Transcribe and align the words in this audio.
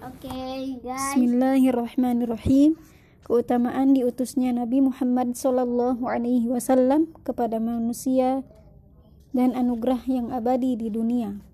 Oke, 0.00 0.80
guys. 0.80 1.12
Bismillahirrahmanirrahim. 1.12 2.80
Keutamaan 3.20 3.92
diutusnya 3.92 4.48
Nabi 4.48 4.80
Muhammad 4.80 5.36
Sallallahu 5.36 6.08
Alaihi 6.08 6.48
Wasallam 6.48 7.12
kepada 7.20 7.60
manusia 7.60 8.40
dan 9.36 9.52
anugerah 9.52 10.00
yang 10.08 10.32
abadi 10.32 10.72
di 10.80 10.88
dunia. 10.88 11.44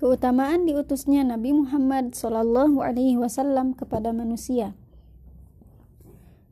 Keutamaan 0.00 0.64
diutusnya 0.64 1.20
Nabi 1.20 1.52
Muhammad 1.52 2.16
Sallallahu 2.16 2.80
Alaihi 2.80 3.20
Wasallam 3.20 3.76
kepada 3.76 4.16
manusia. 4.16 4.72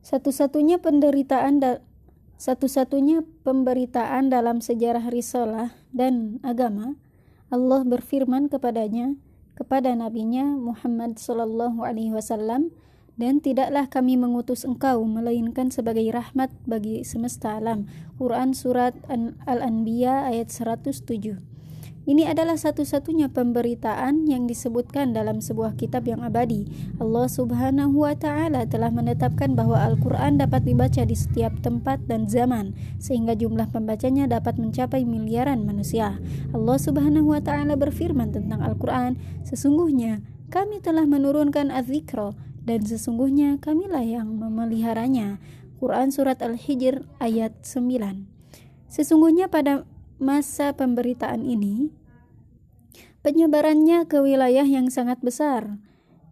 Satu-satunya 0.04 0.76
penderitaan 0.76 1.64
satu-satunya 2.36 3.24
pemberitaan 3.48 4.28
dalam 4.28 4.60
sejarah 4.60 5.08
risalah 5.08 5.72
dan 5.88 6.36
agama 6.44 7.00
Allah 7.46 7.86
berfirman 7.86 8.50
kepadanya 8.50 9.14
kepada 9.54 9.94
nabinya 9.94 10.44
Muhammad 10.58 11.16
sallallahu 11.16 11.86
alaihi 11.86 12.10
wasallam 12.10 12.74
dan 13.16 13.40
tidaklah 13.40 13.88
kami 13.88 14.20
mengutus 14.20 14.68
engkau 14.68 15.00
melainkan 15.08 15.72
sebagai 15.72 16.04
rahmat 16.12 16.52
bagi 16.68 17.00
semesta 17.06 17.56
alam. 17.56 17.88
Quran 18.20 18.52
surat 18.52 18.92
Al-Anbiya 19.48 20.28
ayat 20.28 20.52
107. 20.52 21.55
Ini 22.06 22.30
adalah 22.30 22.54
satu-satunya 22.54 23.34
pemberitaan 23.34 24.30
yang 24.30 24.46
disebutkan 24.46 25.10
dalam 25.10 25.42
sebuah 25.42 25.74
kitab 25.74 26.06
yang 26.06 26.22
abadi. 26.22 26.70
Allah 27.02 27.26
Subhanahu 27.26 28.06
wa 28.06 28.14
taala 28.14 28.62
telah 28.62 28.94
menetapkan 28.94 29.58
bahwa 29.58 29.74
Al-Qur'an 29.82 30.38
dapat 30.38 30.62
dibaca 30.62 31.02
di 31.02 31.18
setiap 31.18 31.58
tempat 31.66 32.06
dan 32.06 32.30
zaman 32.30 32.78
sehingga 33.02 33.34
jumlah 33.34 33.74
pembacanya 33.74 34.30
dapat 34.30 34.54
mencapai 34.54 35.02
miliaran 35.02 35.66
manusia. 35.66 36.22
Allah 36.54 36.78
Subhanahu 36.78 37.34
wa 37.34 37.42
taala 37.42 37.74
berfirman 37.74 38.30
tentang 38.30 38.62
Al-Qur'an, 38.62 39.18
sesungguhnya 39.42 40.22
kami 40.54 40.78
telah 40.78 41.10
menurunkan 41.10 41.74
az-zikra 41.74 42.38
dan 42.62 42.86
sesungguhnya 42.86 43.58
kamilah 43.58 44.06
yang 44.06 44.38
memeliharanya. 44.38 45.42
Quran 45.82 46.14
surat 46.14 46.38
Al-Hijr 46.38 47.02
ayat 47.18 47.66
9. 47.66 48.30
Sesungguhnya 48.86 49.50
pada 49.50 49.82
masa 50.16 50.72
pemberitaan 50.72 51.44
ini, 51.44 51.92
penyebarannya 53.20 54.06
ke 54.06 54.22
wilayah 54.22 54.64
yang 54.64 54.88
sangat 54.88 55.20
besar 55.20 55.76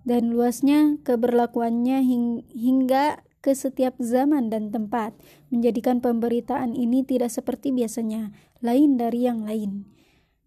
dan 0.04 0.36
luasnya 0.36 1.00
keberlakuannya 1.02 2.04
hingga 2.52 3.24
ke 3.44 3.52
setiap 3.52 4.00
zaman 4.00 4.48
dan 4.48 4.72
tempat, 4.72 5.12
menjadikan 5.52 6.00
pemberitaan 6.00 6.72
ini 6.72 7.04
tidak 7.04 7.28
seperti 7.28 7.76
biasanya, 7.76 8.32
lain 8.64 8.96
dari 8.96 9.28
yang 9.28 9.44
lain. 9.44 9.84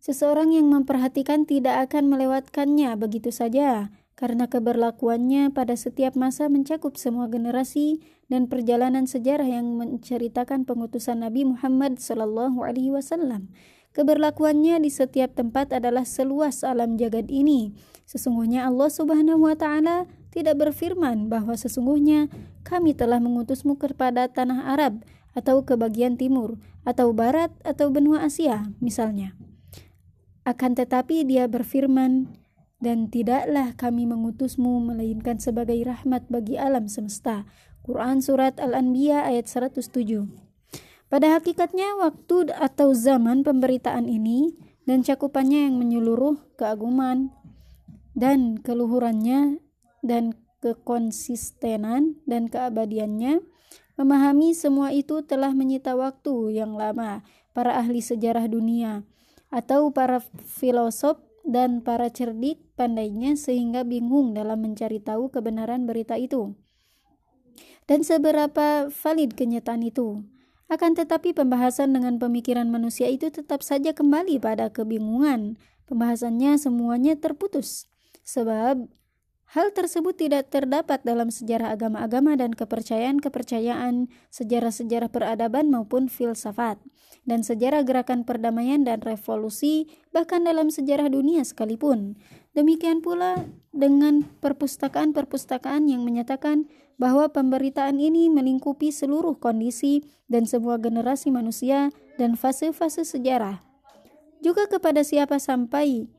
Seseorang 0.02 0.50
yang 0.50 0.74
memperhatikan 0.74 1.46
tidak 1.46 1.90
akan 1.90 2.10
melewatkannya 2.10 2.98
begitu 2.98 3.30
saja, 3.30 3.94
karena 4.18 4.50
keberlakuannya 4.50 5.54
pada 5.54 5.78
setiap 5.78 6.18
masa 6.18 6.50
mencakup 6.50 6.98
semua 6.98 7.30
generasi 7.30 8.02
dan 8.28 8.52
perjalanan 8.52 9.08
sejarah 9.08 9.48
yang 9.48 9.80
menceritakan 9.80 10.68
pengutusan 10.68 11.24
Nabi 11.24 11.48
Muhammad 11.48 12.00
Sallallahu 12.00 12.64
Alaihi 12.64 12.92
Wasallam. 12.92 13.52
Keberlakuannya 13.96 14.84
di 14.84 14.94
setiap 14.94 15.34
tempat 15.34 15.74
adalah 15.74 16.06
seluas 16.06 16.62
alam 16.62 17.00
jagad 17.02 17.34
ini. 17.34 17.74
Sesungguhnya 18.06 18.68
Allah 18.68 18.94
Subhanahu 18.94 19.50
wa 19.50 19.56
taala 19.58 20.06
tidak 20.30 20.60
berfirman 20.62 21.34
bahwa 21.34 21.58
sesungguhnya 21.58 22.30
kami 22.62 22.94
telah 22.94 23.18
mengutusmu 23.18 23.80
kepada 23.80 24.30
tanah 24.30 24.70
Arab 24.70 25.02
atau 25.34 25.66
ke 25.66 25.74
bagian 25.74 26.14
timur 26.14 26.62
atau 26.86 27.10
barat 27.10 27.50
atau 27.66 27.90
benua 27.90 28.22
Asia 28.28 28.70
misalnya. 28.84 29.34
Akan 30.46 30.78
tetapi 30.78 31.28
dia 31.28 31.50
berfirman, 31.50 32.32
dan 32.78 33.10
tidaklah 33.10 33.74
kami 33.74 34.06
mengutusmu 34.06 34.78
melainkan 34.80 35.42
sebagai 35.42 35.78
rahmat 35.82 36.30
bagi 36.30 36.62
alam 36.62 36.86
semesta. 36.86 37.50
Quran 37.88 38.20
Surat 38.20 38.60
Al-Anbiya 38.60 39.32
ayat 39.32 39.48
107 39.48 40.28
Pada 41.08 41.40
hakikatnya 41.40 41.96
waktu 42.04 42.52
atau 42.52 42.92
zaman 42.92 43.48
pemberitaan 43.48 44.12
ini 44.12 44.52
dan 44.84 45.08
cakupannya 45.08 45.72
yang 45.72 45.80
menyeluruh 45.80 46.36
keaguman 46.60 47.32
dan 48.12 48.60
keluhurannya 48.60 49.64
dan 50.04 50.36
kekonsistenan 50.60 52.20
dan 52.28 52.52
keabadiannya 52.52 53.40
memahami 53.96 54.52
semua 54.52 54.92
itu 54.92 55.24
telah 55.24 55.56
menyita 55.56 55.96
waktu 55.96 56.60
yang 56.60 56.76
lama 56.76 57.24
para 57.56 57.80
ahli 57.80 58.04
sejarah 58.04 58.52
dunia 58.52 59.08
atau 59.48 59.96
para 59.96 60.20
filosof 60.44 61.24
dan 61.48 61.80
para 61.80 62.12
cerdik 62.12 62.60
pandainya 62.76 63.40
sehingga 63.40 63.88
bingung 63.88 64.36
dalam 64.36 64.60
mencari 64.60 65.00
tahu 65.00 65.32
kebenaran 65.32 65.88
berita 65.88 66.20
itu. 66.20 66.52
Dan 67.88 68.04
seberapa 68.04 68.92
valid 68.92 69.34
kenyataan 69.40 69.82
itu. 69.88 70.28
Akan 70.68 70.94
tetapi 70.94 71.32
pembahasan 71.32 71.96
dengan 71.96 72.20
pemikiran 72.20 72.68
manusia 72.68 73.08
itu 73.08 73.32
tetap 73.32 73.64
saja 73.64 73.96
kembali 73.96 74.44
pada 74.44 74.68
kebingungan. 74.68 75.56
Pembahasannya 75.88 76.60
semuanya 76.60 77.16
terputus. 77.16 77.88
Sebab 78.28 78.92
Hal 79.56 79.72
tersebut 79.72 80.20
tidak 80.20 80.52
terdapat 80.52 81.08
dalam 81.08 81.32
sejarah 81.32 81.72
agama-agama 81.72 82.36
dan 82.36 82.52
kepercayaan-kepercayaan, 82.52 84.12
sejarah-sejarah 84.28 85.08
peradaban 85.08 85.72
maupun 85.72 86.12
filsafat, 86.12 86.76
dan 87.24 87.48
sejarah 87.48 87.88
gerakan 87.88 88.28
perdamaian 88.28 88.84
dan 88.84 89.00
revolusi, 89.00 89.88
bahkan 90.12 90.44
dalam 90.44 90.68
sejarah 90.68 91.08
dunia 91.08 91.48
sekalipun. 91.48 92.20
Demikian 92.60 93.00
pula 93.00 93.48
dengan 93.72 94.28
perpustakaan-perpustakaan 94.44 95.88
yang 95.88 96.04
menyatakan 96.04 96.68
bahwa 96.98 97.30
pemberitaan 97.30 98.02
ini 98.02 98.28
melingkupi 98.28 98.90
seluruh 98.90 99.38
kondisi 99.38 100.04
dan 100.26 100.50
semua 100.50 100.82
generasi 100.82 101.30
manusia 101.30 101.94
dan 102.18 102.34
fase-fase 102.34 103.06
sejarah. 103.06 103.62
Juga 104.42 104.66
kepada 104.70 105.02
siapa 105.06 105.38
sampai 105.38 106.10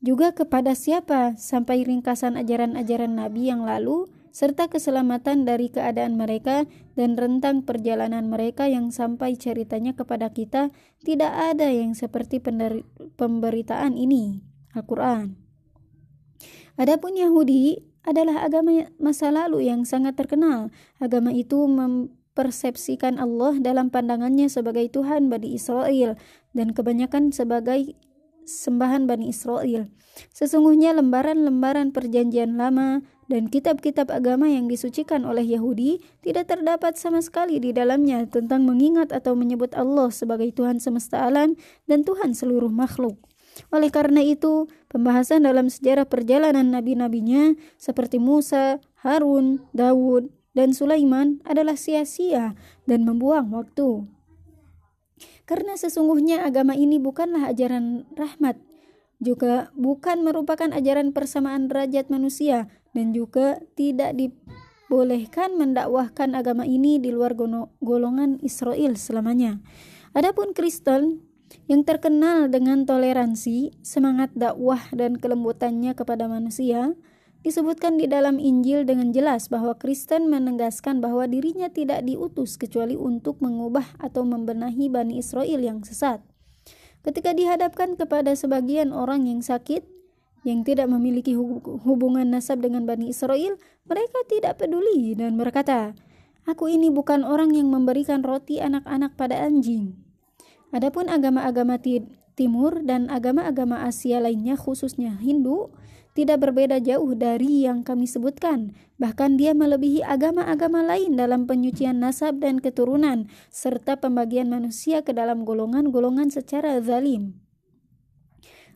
juga 0.00 0.32
kepada 0.32 0.72
siapa 0.72 1.36
sampai 1.36 1.84
ringkasan 1.84 2.40
ajaran-ajaran 2.40 3.20
Nabi 3.20 3.52
yang 3.52 3.68
lalu, 3.68 4.08
serta 4.32 4.72
keselamatan 4.72 5.44
dari 5.44 5.68
keadaan 5.68 6.16
mereka 6.16 6.64
dan 6.96 7.20
rentang 7.20 7.68
perjalanan 7.68 8.32
mereka 8.32 8.64
yang 8.64 8.88
sampai 8.96 9.36
ceritanya 9.36 9.92
kepada 9.92 10.32
kita, 10.32 10.72
tidak 11.04 11.28
ada 11.34 11.68
yang 11.68 11.92
seperti 11.92 12.40
pemberitaan 13.20 13.92
ini, 13.92 14.40
Al-Quran. 14.72 15.36
Adapun 16.80 17.12
Yahudi 17.20 17.89
adalah 18.04 18.44
agama 18.44 18.88
masa 18.96 19.28
lalu 19.28 19.68
yang 19.68 19.84
sangat 19.84 20.16
terkenal. 20.16 20.72
Agama 20.96 21.32
itu 21.32 21.68
mempersepsikan 21.68 23.20
Allah 23.20 23.60
dalam 23.60 23.92
pandangannya 23.92 24.48
sebagai 24.48 24.88
Tuhan 24.88 25.28
Bani 25.28 25.52
Israel 25.52 26.16
dan 26.56 26.72
kebanyakan 26.72 27.32
sebagai 27.34 27.94
sembahan 28.48 29.06
Bani 29.06 29.30
Israel. 29.30 29.86
Sesungguhnya 30.34 30.90
lembaran-lembaran 30.96 31.94
perjanjian 31.94 32.58
lama 32.58 33.04
dan 33.30 33.46
kitab-kitab 33.46 34.10
agama 34.10 34.50
yang 34.50 34.66
disucikan 34.66 35.22
oleh 35.22 35.46
Yahudi 35.46 36.02
tidak 36.26 36.50
terdapat 36.50 36.98
sama 36.98 37.22
sekali 37.22 37.62
di 37.62 37.70
dalamnya 37.70 38.26
tentang 38.26 38.66
mengingat 38.66 39.14
atau 39.14 39.38
menyebut 39.38 39.70
Allah 39.78 40.10
sebagai 40.10 40.50
Tuhan 40.50 40.82
semesta 40.82 41.22
alam 41.22 41.54
dan 41.86 42.02
Tuhan 42.02 42.34
seluruh 42.34 42.72
makhluk. 42.74 43.22
Oleh 43.70 43.90
karena 43.94 44.22
itu, 44.22 44.66
pembahasan 44.90 45.46
dalam 45.46 45.70
sejarah 45.70 46.04
perjalanan 46.04 46.68
nabi-nabinya 46.74 47.54
seperti 47.78 48.18
Musa, 48.18 48.82
Harun, 49.00 49.64
Dawud, 49.70 50.28
dan 50.52 50.74
Sulaiman 50.74 51.38
adalah 51.46 51.78
sia-sia 51.78 52.58
dan 52.84 53.06
membuang 53.06 53.54
waktu. 53.54 54.04
Karena 55.46 55.78
sesungguhnya 55.78 56.42
agama 56.42 56.74
ini 56.74 56.98
bukanlah 56.98 57.50
ajaran 57.50 58.06
rahmat, 58.18 58.58
juga 59.22 59.70
bukan 59.78 60.26
merupakan 60.26 60.70
ajaran 60.74 61.14
persamaan 61.14 61.70
derajat 61.70 62.10
manusia, 62.10 62.66
dan 62.90 63.14
juga 63.14 63.62
tidak 63.78 64.18
dibolehkan 64.18 65.54
mendakwahkan 65.54 66.34
agama 66.34 66.66
ini 66.66 66.98
di 66.98 67.14
luar 67.14 67.38
golongan 67.78 68.42
Israel 68.42 68.98
selamanya. 68.98 69.62
Adapun 70.10 70.50
Kristen 70.50 71.22
yang 71.66 71.82
terkenal 71.82 72.46
dengan 72.46 72.86
toleransi, 72.86 73.74
semangat 73.82 74.30
dakwah 74.34 74.90
dan 74.94 75.18
kelembutannya 75.18 75.94
kepada 75.94 76.30
manusia, 76.30 76.94
Disebutkan 77.40 77.96
di 77.96 78.04
dalam 78.04 78.36
Injil 78.36 78.84
dengan 78.84 79.16
jelas 79.16 79.48
bahwa 79.48 79.72
Kristen 79.72 80.28
menegaskan 80.28 81.00
bahwa 81.00 81.24
dirinya 81.24 81.72
tidak 81.72 82.04
diutus 82.04 82.60
kecuali 82.60 83.00
untuk 83.00 83.40
mengubah 83.40 83.96
atau 83.96 84.28
membenahi 84.28 84.92
Bani 84.92 85.16
Israel 85.16 85.56
yang 85.56 85.80
sesat. 85.80 86.20
Ketika 87.00 87.32
dihadapkan 87.32 87.96
kepada 87.96 88.36
sebagian 88.36 88.92
orang 88.92 89.24
yang 89.24 89.40
sakit, 89.40 89.88
yang 90.44 90.68
tidak 90.68 90.92
memiliki 90.92 91.32
hubungan 91.80 92.28
nasab 92.28 92.60
dengan 92.60 92.84
Bani 92.84 93.08
Israel, 93.08 93.56
mereka 93.88 94.20
tidak 94.28 94.60
peduli 94.60 95.16
dan 95.16 95.40
berkata, 95.40 95.96
Aku 96.44 96.68
ini 96.68 96.92
bukan 96.92 97.24
orang 97.24 97.56
yang 97.56 97.72
memberikan 97.72 98.20
roti 98.20 98.60
anak-anak 98.60 99.16
pada 99.16 99.40
anjing. 99.40 99.96
Adapun 100.70 101.10
agama-agama 101.10 101.78
Timur 102.38 102.80
dan 102.86 103.10
agama-agama 103.10 103.84
Asia 103.84 104.22
lainnya 104.22 104.56
khususnya 104.56 105.18
Hindu 105.18 105.74
tidak 106.14 106.42
berbeda 106.42 106.82
jauh 106.82 107.14
dari 107.14 107.66
yang 107.68 107.86
kami 107.86 108.06
sebutkan. 108.08 108.74
Bahkan 108.98 109.38
dia 109.38 109.54
melebihi 109.54 110.02
agama-agama 110.02 110.82
lain 110.82 111.14
dalam 111.14 111.46
penyucian 111.46 112.02
nasab 112.02 112.42
dan 112.42 112.58
keturunan, 112.58 113.30
serta 113.48 113.98
pembagian 113.98 114.50
manusia 114.50 115.06
ke 115.06 115.14
dalam 115.14 115.46
golongan-golongan 115.46 116.34
secara 116.34 116.78
zalim. 116.82 117.38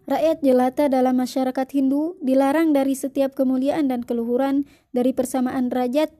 Rakyat 0.04 0.44
jelata 0.44 0.92
dalam 0.92 1.16
masyarakat 1.16 1.68
Hindu 1.72 2.20
dilarang 2.20 2.76
dari 2.76 2.92
setiap 2.92 3.32
kemuliaan 3.32 3.88
dan 3.88 4.04
keluhuran, 4.04 4.68
dari 4.92 5.16
persamaan 5.16 5.72
derajat, 5.72 6.12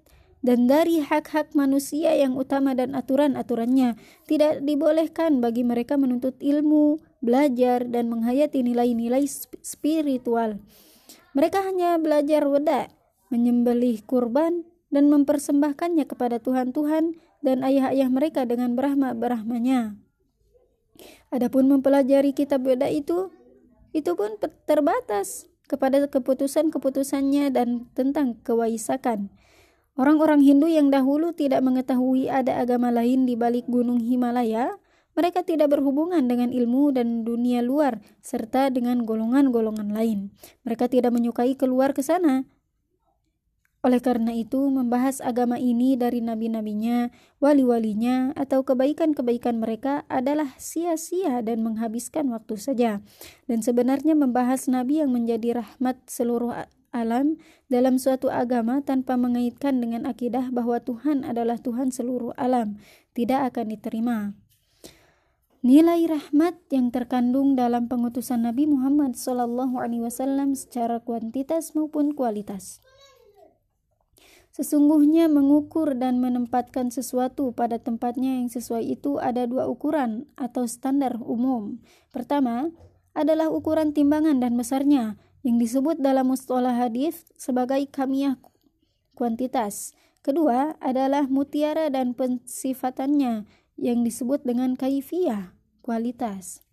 dan 0.45 0.69
dari 0.69 1.01
hak-hak 1.01 1.57
manusia 1.57 2.13
yang 2.13 2.37
utama 2.37 2.77
dan 2.77 2.93
aturan-aturannya. 2.93 3.97
Tidak 4.29 4.61
dibolehkan 4.61 5.41
bagi 5.41 5.65
mereka 5.65 5.97
menuntut 5.97 6.37
ilmu, 6.45 7.01
belajar, 7.25 7.89
dan 7.89 8.13
menghayati 8.13 8.61
nilai-nilai 8.61 9.25
spiritual. 9.65 10.61
Mereka 11.33 11.65
hanya 11.65 11.97
belajar 11.97 12.45
weda, 12.45 12.93
menyembelih 13.33 14.05
kurban, 14.05 14.69
dan 14.93 15.09
mempersembahkannya 15.11 16.05
kepada 16.07 16.39
Tuhan-Tuhan 16.39 17.19
dan 17.43 17.67
ayah-ayah 17.67 18.07
mereka 18.13 18.47
dengan 18.47 18.79
berahma-berahmanya. 18.79 19.99
Adapun 21.35 21.67
mempelajari 21.67 22.31
kitab 22.31 22.63
weda 22.63 22.87
itu, 22.87 23.35
itu 23.91 24.13
pun 24.15 24.39
terbatas 24.69 25.51
kepada 25.67 26.05
keputusan-keputusannya 26.07 27.51
dan 27.51 27.91
tentang 27.97 28.39
kewaisakan. 28.47 29.35
Orang-orang 29.95 30.43
Hindu 30.43 30.67
yang 30.67 30.91
dahulu 30.91 31.31
tidak 31.31 31.63
mengetahui 31.63 32.27
ada 32.27 32.59
agama 32.59 32.91
lain 32.91 33.31
di 33.31 33.39
balik 33.39 33.71
gunung 33.71 34.03
Himalaya, 34.03 34.75
mereka 35.15 35.47
tidak 35.47 35.71
berhubungan 35.71 36.27
dengan 36.27 36.51
ilmu 36.51 36.91
dan 36.91 37.23
dunia 37.23 37.63
luar 37.63 38.03
serta 38.19 38.75
dengan 38.75 39.07
golongan-golongan 39.07 39.95
lain. 39.95 40.35
Mereka 40.67 40.91
tidak 40.91 41.15
menyukai 41.15 41.55
keluar 41.55 41.95
ke 41.95 42.03
sana. 42.03 42.43
Oleh 43.85 44.01
karena 44.01 44.33
itu, 44.33 44.65
membahas 44.73 45.21
agama 45.21 45.61
ini 45.61 45.95
dari 45.95 46.25
nabi-nabinya, 46.25 47.13
wali-walinya, 47.37 48.33
atau 48.33 48.65
kebaikan-kebaikan 48.65 49.61
mereka 49.61 50.09
adalah 50.09 50.57
sia-sia 50.57 51.45
dan 51.45 51.61
menghabiskan 51.61 52.33
waktu 52.33 52.57
saja. 52.57 53.05
Dan 53.45 53.61
sebenarnya 53.61 54.17
membahas 54.17 54.67
nabi 54.73 55.05
yang 55.05 55.13
menjadi 55.13 55.61
rahmat 55.61 56.01
seluruh 56.09 56.65
alam 56.95 57.43
dalam 57.67 57.99
suatu 57.99 58.31
agama 58.31 58.79
tanpa 58.87 59.19
mengaitkan 59.19 59.83
dengan 59.83 60.07
akidah 60.07 60.55
bahwa 60.55 60.79
Tuhan 60.79 61.27
adalah 61.27 61.59
Tuhan 61.59 61.91
seluruh 61.91 62.31
alam 62.39 62.79
tidak 63.19 63.51
akan 63.51 63.75
diterima. 63.75 64.19
Nilai 65.65 66.07
rahmat 66.07 66.61
yang 66.71 66.93
terkandung 66.93 67.57
dalam 67.57 67.89
pengutusan 67.91 68.47
Nabi 68.47 68.69
Muhammad 68.69 69.17
SAW 69.17 70.55
secara 70.55 71.01
kuantitas 71.01 71.73
maupun 71.73 72.13
kualitas. 72.13 72.85
Sesungguhnya 74.55 75.27
mengukur 75.27 75.99
dan 75.99 76.23
menempatkan 76.23 76.95
sesuatu 76.95 77.51
pada 77.51 77.83
tempatnya 77.83 78.39
yang 78.39 78.47
sesuai 78.47 78.87
itu 78.87 79.19
ada 79.19 79.51
dua 79.51 79.67
ukuran 79.67 80.31
atau 80.39 80.63
standar 80.69 81.19
umum. 81.19 81.83
Pertama, 82.15 82.71
adalah 83.19 83.51
ukuran 83.51 83.91
timbangan 83.91 84.39
dan 84.39 84.55
besarnya, 84.55 85.19
yang 85.45 85.61
disebut 85.61 86.01
dalam 86.01 86.33
mustalah 86.33 86.75
hadis 86.75 87.29
sebagai 87.37 87.85
kamiah 87.93 88.41
kuantitas. 89.13 89.93
Kedua 90.25 90.75
adalah 90.81 91.29
mutiara 91.29 91.93
dan 91.93 92.17
pensifatannya 92.17 93.45
yang 93.77 94.01
disebut 94.01 94.41
dengan 94.49 94.73
kaifiyah 94.73 95.53
kualitas. 95.85 96.65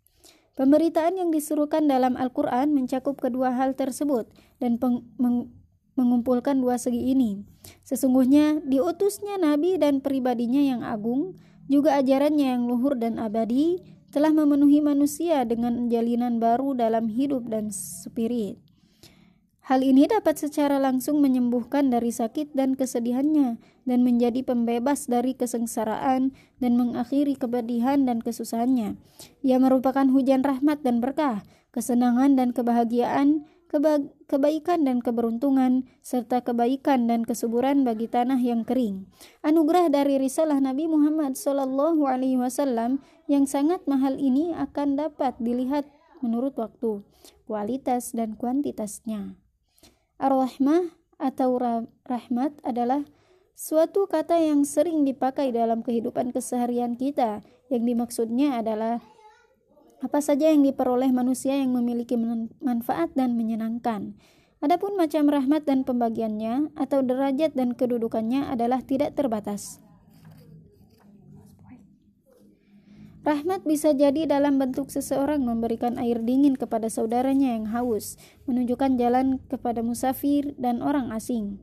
Pemberitaan 0.56 1.20
yang 1.20 1.30
disuruhkan 1.36 1.84
dalam 1.84 2.16
Al-Quran 2.16 2.72
mencakup 2.72 3.20
kedua 3.20 3.52
hal 3.52 3.76
tersebut 3.76 4.32
dan 4.64 4.80
meng, 5.20 5.52
mengumpulkan 6.00 6.60
dua 6.60 6.80
segi 6.80 7.12
ini. 7.12 7.44
Sesungguhnya 7.84 8.64
diutusnya 8.64 9.36
Nabi 9.36 9.76
dan 9.76 10.00
pribadinya 10.00 10.64
yang 10.64 10.82
agung, 10.84 11.36
juga 11.68 12.00
ajarannya 12.00 12.56
yang 12.56 12.64
luhur 12.68 12.96
dan 13.00 13.20
abadi, 13.20 13.84
telah 14.12 14.36
memenuhi 14.36 14.84
manusia 14.84 15.48
dengan 15.48 15.88
jalinan 15.88 16.38
baru 16.38 16.75
dalam 16.75 17.08
hidup 17.08 17.48
dan 17.48 17.72
spirit. 17.72 18.60
Hal 19.72 19.88
ini 19.88 20.04
dapat 20.04 20.36
secara 20.36 20.84
langsung 20.84 21.24
menyembuhkan 21.24 21.88
dari 21.88 22.12
sakit 22.12 22.52
dan 22.52 22.75
kesedihannya 22.75 23.56
dan 23.88 24.00
menjadi 24.04 24.44
pembebas 24.44 25.08
dari 25.08 25.31
kesengsaraan 25.31 26.36
dan 26.60 26.72
mengakhiri 26.75 27.40
kepedihan 27.40 28.04
dan 28.04 28.19
kesusahannya. 28.19 29.00
Ia 29.46 29.58
merupakan 29.63 30.04
hujan 30.12 30.44
rahmat 30.44 30.84
dan 30.84 31.00
berkah, 31.00 31.48
kesenangan 31.72 32.36
dan 32.36 32.52
kebahagiaan, 32.52 33.48
keba 33.72 34.04
kebaikan 34.28 34.84
dan 34.84 35.00
keberuntungan, 35.00 35.88
serta 36.04 36.44
kebaikan 36.44 37.08
dan 37.08 37.24
kesuburan 37.24 37.88
bagi 37.88 38.12
tanah 38.12 38.36
yang 38.44 38.68
kering. 38.68 39.08
Anugerah 39.48 39.88
dari 39.88 40.20
risalah 40.20 40.60
Nabi 40.60 40.92
Muhammad 40.92 41.40
SAW 41.40 43.00
yang 43.32 43.48
sangat 43.48 43.88
mahal 43.88 44.20
ini 44.20 44.52
akan 44.52 45.00
dapat 45.00 45.40
dilihat 45.40 45.88
menurut 46.20 46.60
waktu, 46.60 47.08
kualitas, 47.48 48.12
dan 48.12 48.36
kuantitasnya. 48.36 49.40
Ar-Rahmah 50.20 50.92
atau 51.16 51.56
rahmat 52.06 52.52
adalah 52.68 53.08
suatu 53.56 54.06
kata 54.06 54.36
yang 54.42 54.68
sering 54.68 55.08
dipakai 55.08 55.56
dalam 55.56 55.80
kehidupan 55.80 56.36
keseharian 56.36 57.00
kita. 57.00 57.40
Yang 57.72 57.84
dimaksudnya 57.88 58.60
adalah 58.60 59.00
apa 60.01 60.18
saja 60.18 60.50
yang 60.50 60.65
diperoleh 60.65 61.13
manusia 61.13 61.53
yang 61.53 61.77
memiliki 61.77 62.18
manfaat 62.59 63.13
dan 63.13 63.38
menyenangkan. 63.38 64.18
Adapun 64.62 64.98
macam 64.98 65.30
rahmat 65.30 65.65
dan 65.69 65.86
pembagiannya 65.86 66.74
atau 66.74 67.06
derajat 67.06 67.53
dan 67.53 67.77
kedudukannya 67.77 68.50
adalah 68.50 68.81
tidak 68.81 69.13
terbatas. 69.13 69.81
Rahmat 73.21 73.62
bisa 73.69 73.94
jadi 73.94 74.25
dalam 74.25 74.57
bentuk 74.57 74.89
seseorang 74.89 75.45
memberikan 75.45 76.01
air 76.01 76.18
dingin 76.25 76.57
kepada 76.57 76.89
saudaranya 76.89 77.53
yang 77.53 77.69
haus, 77.69 78.18
menunjukkan 78.50 78.98
jalan 78.98 79.38
kepada 79.45 79.86
musafir 79.86 80.57
dan 80.57 80.81
orang 80.81 81.13
asing. 81.13 81.62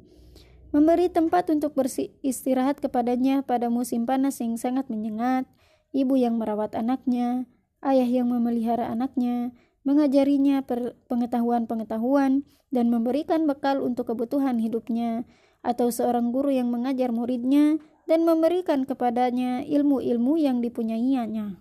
Memberi 0.70 1.10
tempat 1.10 1.50
untuk 1.50 1.74
beristirahat 1.74 2.78
kepadanya 2.78 3.42
pada 3.42 3.66
musim 3.74 4.06
panas 4.06 4.38
yang 4.38 4.54
sangat 4.54 4.86
menyengat, 4.86 5.50
ibu 5.90 6.14
yang 6.14 6.38
merawat 6.38 6.78
anaknya, 6.78 7.50
ayah 7.84 8.06
yang 8.06 8.30
memelihara 8.30 8.90
anaknya, 8.90 9.54
mengajarinya 9.86 10.64
pengetahuan-pengetahuan, 11.08 12.44
dan 12.68 12.86
memberikan 12.92 13.48
bekal 13.48 13.80
untuk 13.80 14.12
kebutuhan 14.12 14.60
hidupnya, 14.60 15.24
atau 15.64 15.90
seorang 15.90 16.30
guru 16.30 16.54
yang 16.54 16.70
mengajar 16.70 17.10
muridnya 17.10 17.82
dan 18.06 18.24
memberikan 18.24 18.86
kepadanya 18.88 19.64
ilmu-ilmu 19.66 20.38
yang 20.40 20.64
dipunyainya. 20.64 21.60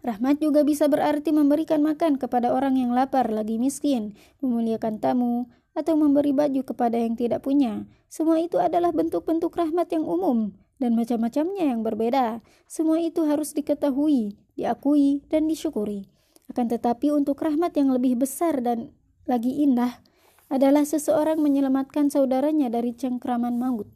Rahmat 0.00 0.40
juga 0.40 0.64
bisa 0.64 0.88
berarti 0.88 1.34
memberikan 1.34 1.82
makan 1.84 2.16
kepada 2.16 2.54
orang 2.54 2.80
yang 2.80 2.94
lapar 2.94 3.28
lagi 3.28 3.60
miskin, 3.60 4.16
memuliakan 4.40 5.02
tamu, 5.02 5.50
atau 5.76 5.92
memberi 5.98 6.32
baju 6.32 6.64
kepada 6.64 6.96
yang 6.96 7.18
tidak 7.18 7.44
punya. 7.44 7.84
Semua 8.08 8.40
itu 8.40 8.56
adalah 8.56 8.96
bentuk-bentuk 8.96 9.52
rahmat 9.52 9.92
yang 9.92 10.08
umum 10.08 10.56
dan 10.80 10.96
macam-macamnya 10.96 11.68
yang 11.76 11.84
berbeda. 11.84 12.40
Semua 12.64 12.96
itu 13.04 13.28
harus 13.28 13.52
diketahui, 13.52 14.40
diakui, 14.56 15.22
dan 15.28 15.46
disyukuri. 15.46 16.08
Akan 16.48 16.66
tetapi 16.66 17.12
untuk 17.12 17.38
rahmat 17.44 17.76
yang 17.76 17.92
lebih 17.92 18.16
besar 18.16 18.58
dan 18.64 18.90
lagi 19.28 19.62
indah 19.62 20.00
adalah 20.46 20.86
seseorang 20.86 21.42
menyelamatkan 21.42 22.08
saudaranya 22.08 22.70
dari 22.70 22.94
cengkraman 22.94 23.58
maut. 23.58 23.90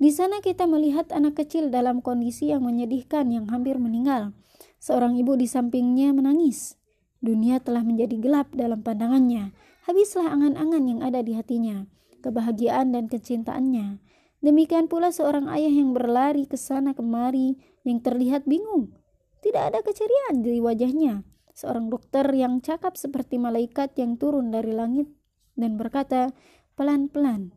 Di 0.00 0.08
sana 0.08 0.40
kita 0.40 0.64
melihat 0.64 1.12
anak 1.12 1.44
kecil 1.44 1.68
dalam 1.68 2.00
kondisi 2.00 2.48
yang 2.48 2.64
menyedihkan 2.64 3.28
yang 3.28 3.50
hampir 3.52 3.76
meninggal. 3.76 4.32
Seorang 4.80 5.20
ibu 5.20 5.36
di 5.36 5.44
sampingnya 5.44 6.16
menangis. 6.16 6.80
Dunia 7.20 7.60
telah 7.60 7.84
menjadi 7.84 8.16
gelap 8.16 8.48
dalam 8.56 8.80
pandangannya. 8.80 9.52
Habislah 9.84 10.32
angan-angan 10.32 10.84
yang 10.88 11.00
ada 11.04 11.20
di 11.20 11.36
hatinya, 11.36 11.84
kebahagiaan 12.24 12.96
dan 12.96 13.12
kecintaannya. 13.12 14.00
Demikian 14.40 14.88
pula 14.88 15.12
seorang 15.12 15.52
ayah 15.52 15.68
yang 15.68 15.92
berlari 15.92 16.48
ke 16.48 16.56
sana 16.56 16.96
kemari 16.96 17.60
yang 17.84 18.00
terlihat 18.00 18.48
bingung. 18.48 18.96
Tidak 19.40 19.62
ada 19.72 19.80
keceriaan 19.80 20.44
di 20.44 20.60
wajahnya. 20.60 21.24
Seorang 21.56 21.92
dokter 21.92 22.24
yang 22.32 22.60
cakap 22.60 22.96
seperti 22.96 23.36
malaikat 23.36 23.96
yang 23.96 24.16
turun 24.16 24.52
dari 24.52 24.72
langit 24.72 25.08
dan 25.56 25.76
berkata, 25.76 26.32
"Pelan-pelan, 26.76 27.52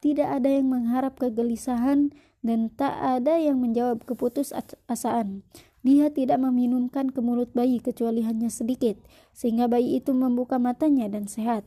tidak 0.00 0.40
ada 0.40 0.48
yang 0.48 0.72
mengharap 0.72 1.20
kegelisahan 1.20 2.10
dan 2.40 2.72
tak 2.72 2.96
ada 2.96 3.36
yang 3.36 3.60
menjawab 3.60 4.04
keputusasaan. 4.08 5.44
Dia 5.80 6.12
tidak 6.12 6.40
meminumkan 6.40 7.08
ke 7.12 7.20
mulut 7.24 7.52
bayi 7.56 7.80
kecuali 7.80 8.20
hanya 8.24 8.52
sedikit, 8.52 9.00
sehingga 9.32 9.68
bayi 9.68 9.96
itu 9.96 10.12
membuka 10.12 10.60
matanya 10.60 11.08
dan 11.08 11.24
sehat. 11.28 11.64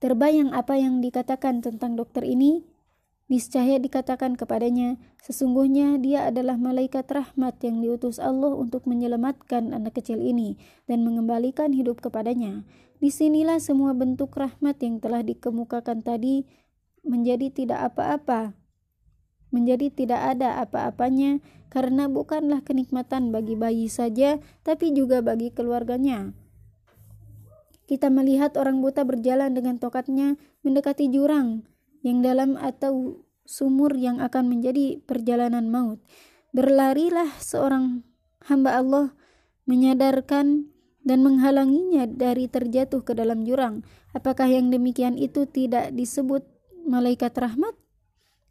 Terbayang 0.00 0.52
apa 0.52 0.76
yang 0.76 1.00
dikatakan 1.00 1.64
tentang 1.64 1.96
dokter 1.96 2.20
ini? 2.24 2.64
Niscaya 3.24 3.80
dikatakan 3.80 4.36
kepadanya, 4.36 5.00
sesungguhnya 5.24 5.96
dia 5.96 6.28
adalah 6.28 6.60
malaikat 6.60 7.08
rahmat 7.08 7.56
yang 7.64 7.80
diutus 7.80 8.20
Allah 8.20 8.52
untuk 8.52 8.84
menyelamatkan 8.84 9.72
anak 9.72 9.96
kecil 9.96 10.20
ini 10.20 10.60
dan 10.84 11.08
mengembalikan 11.08 11.72
hidup 11.72 12.04
kepadanya. 12.04 12.68
Di 13.00 13.08
sinilah 13.08 13.64
semua 13.64 13.96
bentuk 13.96 14.36
rahmat 14.36 14.76
yang 14.84 15.00
telah 15.00 15.24
dikemukakan 15.24 16.04
tadi 16.04 16.44
menjadi 17.00 17.48
tidak 17.48 17.80
apa-apa, 17.92 18.52
menjadi 19.48 19.88
tidak 19.88 20.20
ada 20.36 20.60
apa-apanya 20.60 21.40
karena 21.72 22.12
bukanlah 22.12 22.60
kenikmatan 22.60 23.32
bagi 23.32 23.56
bayi 23.56 23.88
saja, 23.88 24.36
tapi 24.68 24.92
juga 24.92 25.24
bagi 25.24 25.48
keluarganya. 25.48 26.36
Kita 27.88 28.12
melihat 28.12 28.56
orang 28.60 28.84
buta 28.84 29.04
berjalan 29.04 29.52
dengan 29.52 29.80
tokatnya 29.80 30.40
mendekati 30.64 31.08
jurang, 31.12 31.68
yang 32.04 32.20
dalam 32.20 32.60
atau 32.60 33.24
sumur 33.48 33.96
yang 33.96 34.20
akan 34.20 34.52
menjadi 34.52 35.00
perjalanan 35.08 35.72
maut. 35.72 35.98
Berlarilah 36.52 37.32
seorang 37.40 38.04
hamba 38.46 38.76
Allah 38.76 39.06
menyadarkan 39.64 40.68
dan 41.04 41.18
menghalanginya 41.24 42.08
dari 42.08 42.48
terjatuh 42.48 43.04
ke 43.04 43.16
dalam 43.16 43.44
jurang. 43.48 43.84
Apakah 44.12 44.48
yang 44.48 44.68
demikian 44.68 45.16
itu 45.16 45.48
tidak 45.48 45.92
disebut 45.96 46.44
malaikat 46.84 47.32
rahmat? 47.36 47.72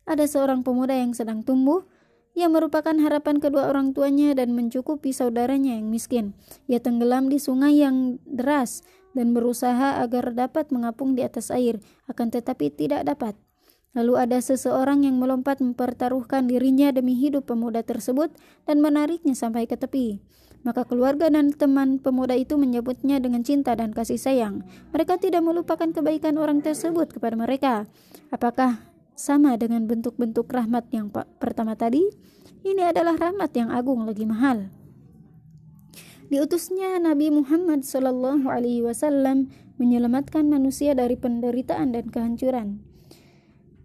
Ada 0.04 0.28
seorang 0.28 0.62
pemuda 0.62 0.94
yang 0.94 1.16
sedang 1.16 1.42
tumbuh, 1.42 1.88
ia 2.34 2.50
merupakan 2.50 2.94
harapan 2.98 3.38
kedua 3.38 3.70
orang 3.70 3.94
tuanya 3.94 4.34
dan 4.34 4.58
mencukupi 4.58 5.14
saudaranya 5.14 5.78
yang 5.78 5.94
miskin. 5.94 6.34
Ia 6.66 6.82
tenggelam 6.82 7.30
di 7.30 7.38
sungai 7.38 7.78
yang 7.78 8.18
deras 8.26 8.82
dan 9.14 9.34
berusaha 9.34 10.02
agar 10.02 10.34
dapat 10.34 10.70
mengapung 10.70 11.14
di 11.14 11.26
atas 11.26 11.50
air, 11.54 11.80
akan 12.10 12.34
tetapi 12.34 12.74
tidak 12.74 13.06
dapat. 13.08 13.38
Lalu 13.94 14.18
ada 14.18 14.42
seseorang 14.42 15.06
yang 15.06 15.22
melompat 15.22 15.62
mempertaruhkan 15.62 16.50
dirinya 16.50 16.90
demi 16.90 17.14
hidup 17.14 17.46
pemuda 17.46 17.86
tersebut 17.86 18.34
dan 18.66 18.82
menariknya 18.82 19.38
sampai 19.38 19.70
ke 19.70 19.78
tepi. 19.78 20.18
Maka 20.66 20.82
keluarga 20.88 21.30
dan 21.30 21.54
teman 21.54 22.02
pemuda 22.02 22.34
itu 22.34 22.58
menyebutnya 22.58 23.22
dengan 23.22 23.46
cinta 23.46 23.78
dan 23.78 23.94
kasih 23.94 24.18
sayang. 24.18 24.66
Mereka 24.96 25.22
tidak 25.22 25.46
melupakan 25.46 25.86
kebaikan 25.86 26.42
orang 26.42 26.66
tersebut 26.66 27.14
kepada 27.14 27.38
mereka. 27.38 27.86
Apakah 28.34 28.82
sama 29.14 29.54
dengan 29.62 29.86
bentuk-bentuk 29.86 30.50
rahmat 30.50 30.90
yang 30.90 31.14
pertama 31.14 31.78
tadi? 31.78 32.02
Ini 32.64 32.96
adalah 32.96 33.20
rahmat 33.20 33.52
yang 33.54 33.70
agung 33.70 34.08
lagi 34.08 34.26
mahal. 34.26 34.72
Diutusnya 36.34 36.98
Nabi 36.98 37.30
Muhammad 37.30 37.86
Shallallahu 37.86 38.50
Alaihi 38.50 38.82
Wasallam 38.82 39.54
menyelamatkan 39.78 40.50
manusia 40.50 40.98
dari 40.98 41.14
penderitaan 41.14 41.94
dan 41.94 42.10
kehancuran. 42.10 42.82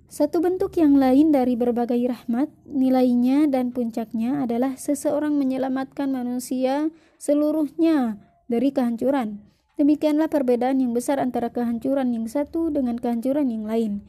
Satu 0.08 0.40
bentuk 0.40 0.72
yang 0.80 0.96
lain 0.96 1.28
dari 1.28 1.60
berbagai 1.60 2.00
rahmat, 2.08 2.48
nilainya 2.64 3.52
dan 3.52 3.68
puncaknya 3.76 4.48
adalah 4.48 4.80
seseorang 4.80 5.36
menyelamatkan 5.36 6.08
manusia 6.08 6.88
seluruhnya 7.20 8.16
dari 8.48 8.72
kehancuran. 8.72 9.44
Demikianlah 9.76 10.32
perbedaan 10.32 10.80
yang 10.80 10.96
besar 10.96 11.20
antara 11.20 11.52
kehancuran 11.52 12.16
yang 12.16 12.32
satu 12.32 12.72
dengan 12.72 12.96
kehancuran 12.96 13.52
yang 13.52 13.68
lain. 13.68 14.08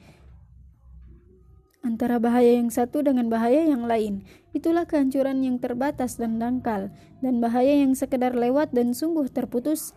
Antara 1.80 2.20
bahaya 2.20 2.60
yang 2.60 2.68
satu 2.68 3.00
dengan 3.00 3.32
bahaya 3.32 3.64
yang 3.64 3.88
lain, 3.88 4.28
itulah 4.52 4.84
kehancuran 4.84 5.40
yang 5.48 5.64
terbatas 5.64 6.20
dan 6.20 6.36
dangkal, 6.36 6.92
dan 7.24 7.40
bahaya 7.40 7.72
yang 7.72 7.96
sekedar 7.96 8.36
lewat 8.36 8.76
dan 8.76 8.92
sungguh 8.92 9.32
terputus 9.32 9.96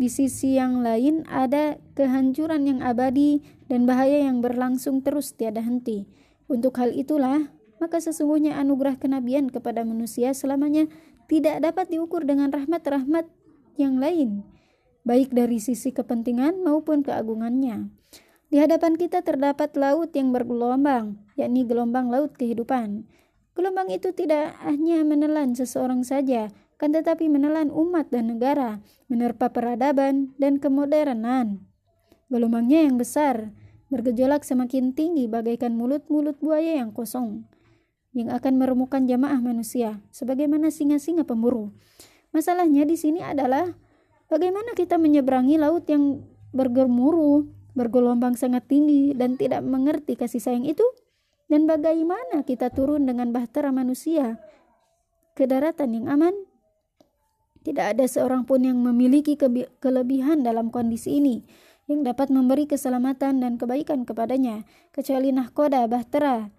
di 0.00 0.08
sisi 0.08 0.56
yang 0.56 0.80
lain 0.80 1.28
ada 1.28 1.76
kehancuran 1.92 2.64
yang 2.64 2.80
abadi 2.80 3.44
dan 3.68 3.84
bahaya 3.84 4.24
yang 4.24 4.40
berlangsung 4.40 5.04
terus 5.04 5.36
tiada 5.36 5.60
henti. 5.60 6.08
Untuk 6.48 6.80
hal 6.80 6.96
itulah, 6.96 7.52
maka 7.84 8.00
sesungguhnya 8.00 8.56
anugerah 8.56 8.96
kenabian 8.96 9.52
kepada 9.52 9.84
manusia 9.84 10.32
selamanya 10.32 10.88
tidak 11.28 11.60
dapat 11.60 11.92
diukur 11.92 12.24
dengan 12.24 12.48
rahmat-rahmat 12.48 13.28
yang 13.76 14.00
lain, 14.00 14.40
baik 15.04 15.36
dari 15.36 15.60
sisi 15.60 15.92
kepentingan 15.92 16.64
maupun 16.64 17.04
keagungannya. 17.04 17.99
Di 18.50 18.58
hadapan 18.58 18.98
kita 18.98 19.22
terdapat 19.22 19.78
laut 19.78 20.10
yang 20.10 20.34
bergelombang, 20.34 21.22
yakni 21.38 21.62
gelombang 21.62 22.10
laut 22.10 22.34
kehidupan. 22.34 23.06
Gelombang 23.54 23.94
itu 23.94 24.10
tidak 24.10 24.58
hanya 24.66 25.06
menelan 25.06 25.54
seseorang 25.54 26.02
saja, 26.02 26.50
kan 26.74 26.90
tetapi 26.90 27.30
menelan 27.30 27.70
umat 27.70 28.10
dan 28.10 28.34
negara, 28.34 28.82
menerpa 29.06 29.54
peradaban 29.54 30.34
dan 30.42 30.58
kemodernan. 30.58 31.62
Gelombangnya 32.26 32.90
yang 32.90 32.98
besar, 32.98 33.54
bergejolak 33.86 34.42
semakin 34.42 34.98
tinggi 34.98 35.30
bagaikan 35.30 35.78
mulut-mulut 35.78 36.42
buaya 36.42 36.82
yang 36.82 36.90
kosong, 36.90 37.46
yang 38.10 38.34
akan 38.34 38.58
meremukkan 38.58 39.06
jamaah 39.06 39.38
manusia, 39.38 40.02
sebagaimana 40.10 40.74
singa-singa 40.74 41.22
pemburu. 41.22 41.70
Masalahnya 42.34 42.82
di 42.82 42.98
sini 42.98 43.22
adalah 43.22 43.78
bagaimana 44.26 44.74
kita 44.74 44.98
menyeberangi 44.98 45.54
laut 45.54 45.86
yang 45.86 46.26
bergemuruh, 46.50 47.59
bergelombang 47.80 48.36
sangat 48.36 48.68
tinggi, 48.68 49.16
dan 49.16 49.40
tidak 49.40 49.64
mengerti 49.64 50.20
kasih 50.20 50.44
sayang 50.44 50.68
itu, 50.68 50.84
dan 51.48 51.64
bagaimana 51.64 52.44
kita 52.44 52.68
turun 52.68 53.08
dengan 53.08 53.32
bahtera 53.32 53.72
manusia? 53.72 54.36
Ke 55.32 55.48
daratan 55.48 55.96
yang 55.96 56.06
aman? 56.12 56.36
Tidak 57.64 57.96
ada 57.96 58.04
seorang 58.04 58.44
pun 58.44 58.68
yang 58.68 58.76
memiliki 58.76 59.40
kelebihan 59.80 60.44
dalam 60.44 60.68
kondisi 60.68 61.16
ini 61.16 61.44
yang 61.90 62.06
dapat 62.06 62.30
memberi 62.30 62.70
keselamatan 62.70 63.42
dan 63.42 63.58
kebaikan 63.58 64.06
kepadanya 64.06 64.62
kecuali 64.94 65.34
nahkoda 65.34 65.90
bahtera. 65.90 66.54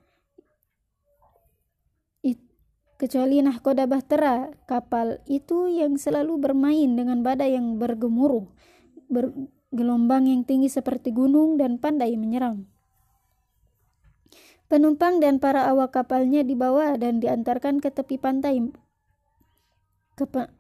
Kecuali 3.02 3.42
nahkoda 3.42 3.90
bahtera 3.90 4.54
kapal 4.70 5.26
itu 5.26 5.66
yang 5.66 5.98
selalu 5.98 6.38
bermain 6.38 6.94
dengan 6.94 7.26
badai 7.26 7.58
yang 7.58 7.82
bergemuruh 7.82 8.46
bergelombang 9.72 10.28
yang 10.28 10.44
tinggi 10.44 10.68
seperti 10.68 11.16
gunung 11.16 11.56
dan 11.56 11.80
pandai 11.80 12.20
menyeram 12.20 12.68
penumpang 14.72 15.20
dan 15.20 15.36
para 15.36 15.68
awak 15.68 15.92
kapalnya 15.92 16.48
dibawa 16.48 16.96
dan 16.96 17.20
diantarkan 17.20 17.84
ke 17.84 17.92
tepi 17.92 18.16
pantai 18.16 18.72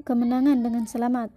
kemenangan 0.03 0.60
dengan 0.60 0.84
selamat. 0.84 1.32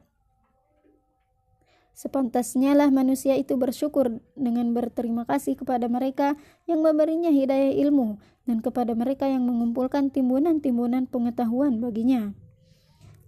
Sepantasnya 1.94 2.74
lah 2.74 2.90
manusia 2.90 3.38
itu 3.38 3.54
bersyukur 3.54 4.18
dengan 4.34 4.74
berterima 4.74 5.22
kasih 5.22 5.54
kepada 5.54 5.86
mereka 5.86 6.34
yang 6.66 6.82
memberinya 6.82 7.30
hidayah 7.30 7.70
ilmu 7.86 8.18
dan 8.50 8.58
kepada 8.58 8.98
mereka 8.98 9.30
yang 9.30 9.46
mengumpulkan 9.46 10.10
timbunan-timbunan 10.10 11.06
pengetahuan 11.06 11.78
baginya. 11.78 12.34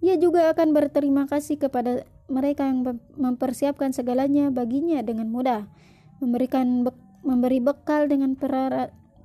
Ia 0.02 0.18
juga 0.18 0.50
akan 0.50 0.74
berterima 0.74 1.30
kasih 1.30 1.62
kepada 1.62 2.02
mereka 2.26 2.66
yang 2.66 2.82
mempersiapkan 3.14 3.94
segalanya 3.94 4.50
baginya 4.50 5.02
dengan 5.02 5.30
mudah, 5.30 5.66
memberikan 6.18 6.82
be 6.82 6.92
memberi 7.26 7.58
bekal 7.58 8.06
dengan 8.06 8.38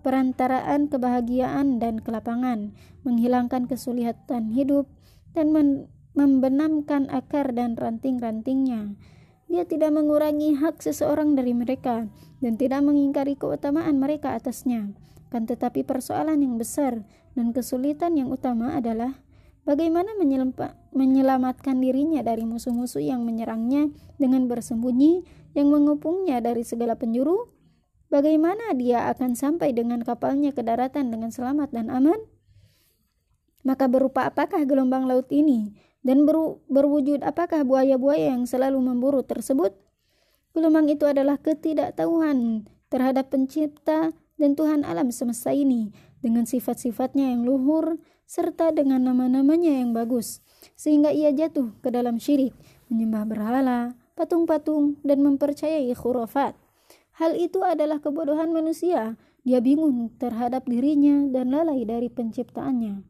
perantaraan 0.01 0.89
kebahagiaan 0.89 1.77
dan 1.77 2.01
kelapangan, 2.01 2.74
menghilangkan 3.05 3.70
kesulitan 3.70 4.50
hidup, 4.50 4.89
dan 5.38 5.53
membenamkan 6.17 7.05
akar 7.13 7.53
dan 7.53 7.77
ranting-rantingnya. 7.77 8.98
Dia 9.51 9.70
tidak 9.70 9.93
mengurangi 9.93 10.58
hak 10.58 10.81
seseorang 10.81 11.38
dari 11.38 11.53
mereka 11.53 12.10
dan 12.41 12.58
tidak 12.58 12.81
mengingkari 12.81 13.38
keutamaan 13.38 14.01
mereka 14.01 14.34
atasnya. 14.34 14.98
Kan 15.29 15.46
tetapi 15.46 15.86
persoalan 15.86 16.41
yang 16.41 16.58
besar 16.58 17.05
dan 17.38 17.53
kesulitan 17.53 18.17
yang 18.17 18.34
utama 18.34 18.74
adalah 18.74 19.22
bagaimana 19.63 20.17
menyelamatkan 20.91 21.77
dirinya 21.79 22.21
dari 22.25 22.43
musuh-musuh 22.43 23.01
yang 23.01 23.23
menyerangnya 23.23 23.89
dengan 24.17 24.45
bersembunyi 24.49 25.23
yang 25.55 25.67
mengepungnya 25.71 26.39
dari 26.39 26.63
segala 26.63 26.95
penjuru. 26.95 27.51
Bagaimana 28.11 28.75
dia 28.75 29.07
akan 29.07 29.39
sampai 29.39 29.71
dengan 29.71 30.03
kapalnya 30.03 30.51
ke 30.51 30.59
daratan 30.59 31.15
dengan 31.15 31.31
selamat 31.31 31.71
dan 31.71 31.87
aman? 31.87 32.19
Maka 33.63 33.87
berupa 33.87 34.27
apakah 34.27 34.67
gelombang 34.67 35.07
laut 35.07 35.31
ini? 35.31 35.71
Dan 36.01 36.25
ber, 36.25 36.59
berwujud 36.67 37.21
apakah 37.21 37.61
buaya-buaya 37.63 38.35
yang 38.35 38.43
selalu 38.49 38.81
memburu 38.81 39.21
tersebut? 39.23 39.77
Gelombang 40.51 40.91
itu 40.91 41.07
adalah 41.07 41.39
ketidaktahuan 41.39 42.67
terhadap 42.91 43.31
pencipta 43.31 44.11
dan 44.35 44.57
Tuhan 44.57 44.83
alam 44.83 45.13
semesta 45.13 45.55
ini 45.55 45.95
dengan 46.19 46.43
sifat-sifatnya 46.43 47.31
yang 47.31 47.47
luhur 47.47 48.01
serta 48.31 48.71
dengan 48.71 49.03
nama-namanya 49.03 49.83
yang 49.83 49.91
bagus 49.91 50.39
sehingga 50.79 51.11
ia 51.11 51.35
jatuh 51.35 51.75
ke 51.83 51.91
dalam 51.91 52.15
syirik 52.15 52.55
menyembah 52.88 53.27
berhala, 53.27 54.00
patung-patung 54.15 54.95
dan 55.03 55.19
mempercayai 55.19 55.91
khurafat. 55.91 56.55
Hal 57.19 57.35
itu 57.35 57.59
adalah 57.67 58.00
kebodohan 58.00 58.55
manusia. 58.55 59.19
Dia 59.43 59.59
bingung 59.59 60.15
terhadap 60.15 60.63
dirinya 60.63 61.27
dan 61.27 61.51
lalai 61.51 61.83
dari 61.83 62.07
penciptaannya. 62.07 63.03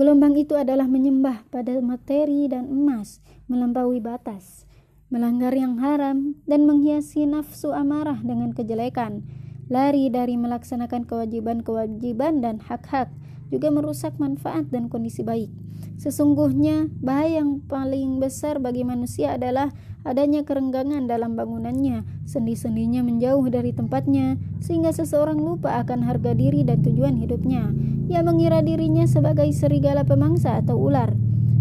Gelombang 0.00 0.32
itu 0.40 0.56
adalah 0.56 0.88
menyembah 0.88 1.44
pada 1.52 1.76
materi 1.84 2.48
dan 2.48 2.72
emas, 2.72 3.20
melampaui 3.52 4.00
batas, 4.00 4.64
melanggar 5.12 5.52
yang 5.52 5.76
haram, 5.76 6.40
dan 6.48 6.64
menghiasi 6.64 7.28
nafsu 7.28 7.76
amarah 7.76 8.16
dengan 8.24 8.56
kejelekan. 8.56 9.28
lari 9.72 10.12
dari 10.12 10.36
melaksanakan 10.36 11.08
kewajiban-kewajiban 11.08 12.44
dan 12.44 12.60
hak-hak, 12.60 13.08
juga 13.52 13.68
merusak 13.68 14.16
manfaat 14.16 14.72
dan 14.72 14.88
kondisi 14.88 15.20
baik. 15.20 15.52
Sesungguhnya, 16.00 16.88
bahaya 17.04 17.44
yang 17.44 17.60
paling 17.68 18.18
besar 18.18 18.58
bagi 18.58 18.82
manusia 18.82 19.36
adalah 19.36 19.70
adanya 20.02 20.42
kerenggangan 20.42 21.06
dalam 21.06 21.38
bangunannya, 21.38 22.02
sendi-sendinya 22.26 23.06
menjauh 23.06 23.46
dari 23.52 23.70
tempatnya, 23.70 24.40
sehingga 24.58 24.90
seseorang 24.90 25.38
lupa 25.38 25.78
akan 25.84 26.02
harga 26.02 26.34
diri 26.34 26.66
dan 26.66 26.82
tujuan 26.82 27.20
hidupnya. 27.20 27.70
Ia 28.10 28.24
mengira 28.26 28.64
dirinya 28.64 29.06
sebagai 29.06 29.46
serigala 29.54 30.02
pemangsa 30.02 30.58
atau 30.58 30.74
ular. 30.74 31.14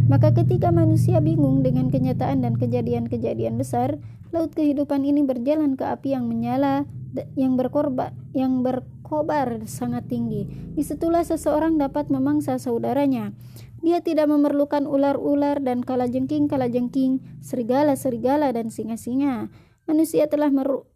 Maka 0.10 0.34
ketika 0.34 0.74
manusia 0.74 1.22
bingung 1.22 1.62
dengan 1.62 1.94
kenyataan 1.94 2.42
dan 2.42 2.58
kejadian-kejadian 2.58 3.62
besar, 3.62 4.02
laut 4.34 4.52
kehidupan 4.58 5.06
ini 5.06 5.22
berjalan 5.22 5.78
ke 5.78 5.86
api 5.86 6.18
yang 6.18 6.26
menyala 6.26 6.90
yang 7.36 7.60
berkorban 7.60 8.16
yang 8.32 8.64
berkobar 9.12 9.68
sangat 9.68 10.08
tinggi. 10.08 10.48
Di 10.72 10.88
situlah 10.88 11.28
seseorang 11.28 11.76
dapat 11.76 12.08
memangsa 12.08 12.56
saudaranya. 12.56 13.36
Dia 13.84 14.00
tidak 14.00 14.32
memerlukan 14.32 14.88
ular-ular 14.88 15.60
dan 15.60 15.84
kalajengking-kalajengking, 15.84 17.20
serigala-serigala 17.44 18.56
dan 18.56 18.72
singa-singa. 18.72 19.52
Manusia 19.84 20.32
telah 20.32 20.48
meru 20.48 20.88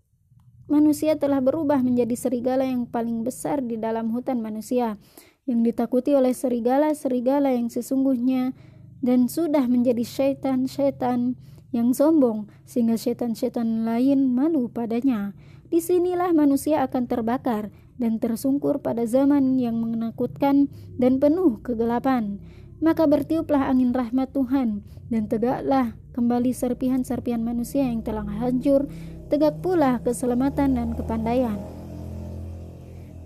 manusia 0.71 1.19
telah 1.19 1.43
berubah 1.43 1.83
menjadi 1.83 2.15
serigala 2.15 2.63
yang 2.63 2.87
paling 2.87 3.27
besar 3.27 3.59
di 3.59 3.75
dalam 3.75 4.15
hutan 4.15 4.39
manusia, 4.39 4.95
yang 5.43 5.59
ditakuti 5.67 6.15
oleh 6.15 6.31
serigala-serigala 6.31 7.51
yang 7.51 7.67
sesungguhnya 7.67 8.55
dan 9.03 9.27
sudah 9.27 9.67
menjadi 9.67 10.07
syaitan-syaitan 10.07 11.35
yang 11.75 11.91
sombong 11.91 12.47
sehingga 12.63 12.95
syaitan-syaitan 12.95 13.83
lain 13.83 14.31
malu 14.31 14.71
padanya. 14.71 15.35
Di 15.67 15.83
sinilah 15.83 16.31
manusia 16.31 16.79
akan 16.87 17.11
terbakar 17.11 17.75
dan 17.95 18.19
tersungkur 18.19 18.83
pada 18.83 19.07
zaman 19.07 19.55
yang 19.59 19.79
menakutkan 19.79 20.67
dan 20.99 21.19
penuh 21.19 21.59
kegelapan. 21.63 22.39
Maka 22.83 23.07
bertiuplah 23.07 23.71
angin 23.71 23.95
rahmat 23.95 24.35
Tuhan 24.35 24.83
dan 25.07 25.31
tegaklah 25.31 25.95
kembali 26.11 26.51
serpihan-serpihan 26.51 27.39
manusia 27.39 27.87
yang 27.87 28.03
telah 28.03 28.27
hancur, 28.27 28.87
tegak 29.31 29.63
pula 29.63 30.03
keselamatan 30.03 30.75
dan 30.75 30.89
kepandaian. 30.95 31.55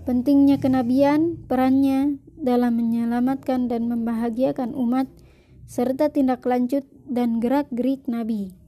Pentingnya 0.06 0.58
kenabian, 0.58 1.38
perannya 1.46 2.18
dalam 2.40 2.78
menyelamatkan 2.78 3.68
dan 3.68 3.86
membahagiakan 3.86 4.72
umat 4.74 5.06
serta 5.70 6.10
tindak 6.10 6.42
lanjut 6.42 6.82
dan 7.06 7.38
gerak-gerik 7.38 8.06
Nabi. 8.10 8.59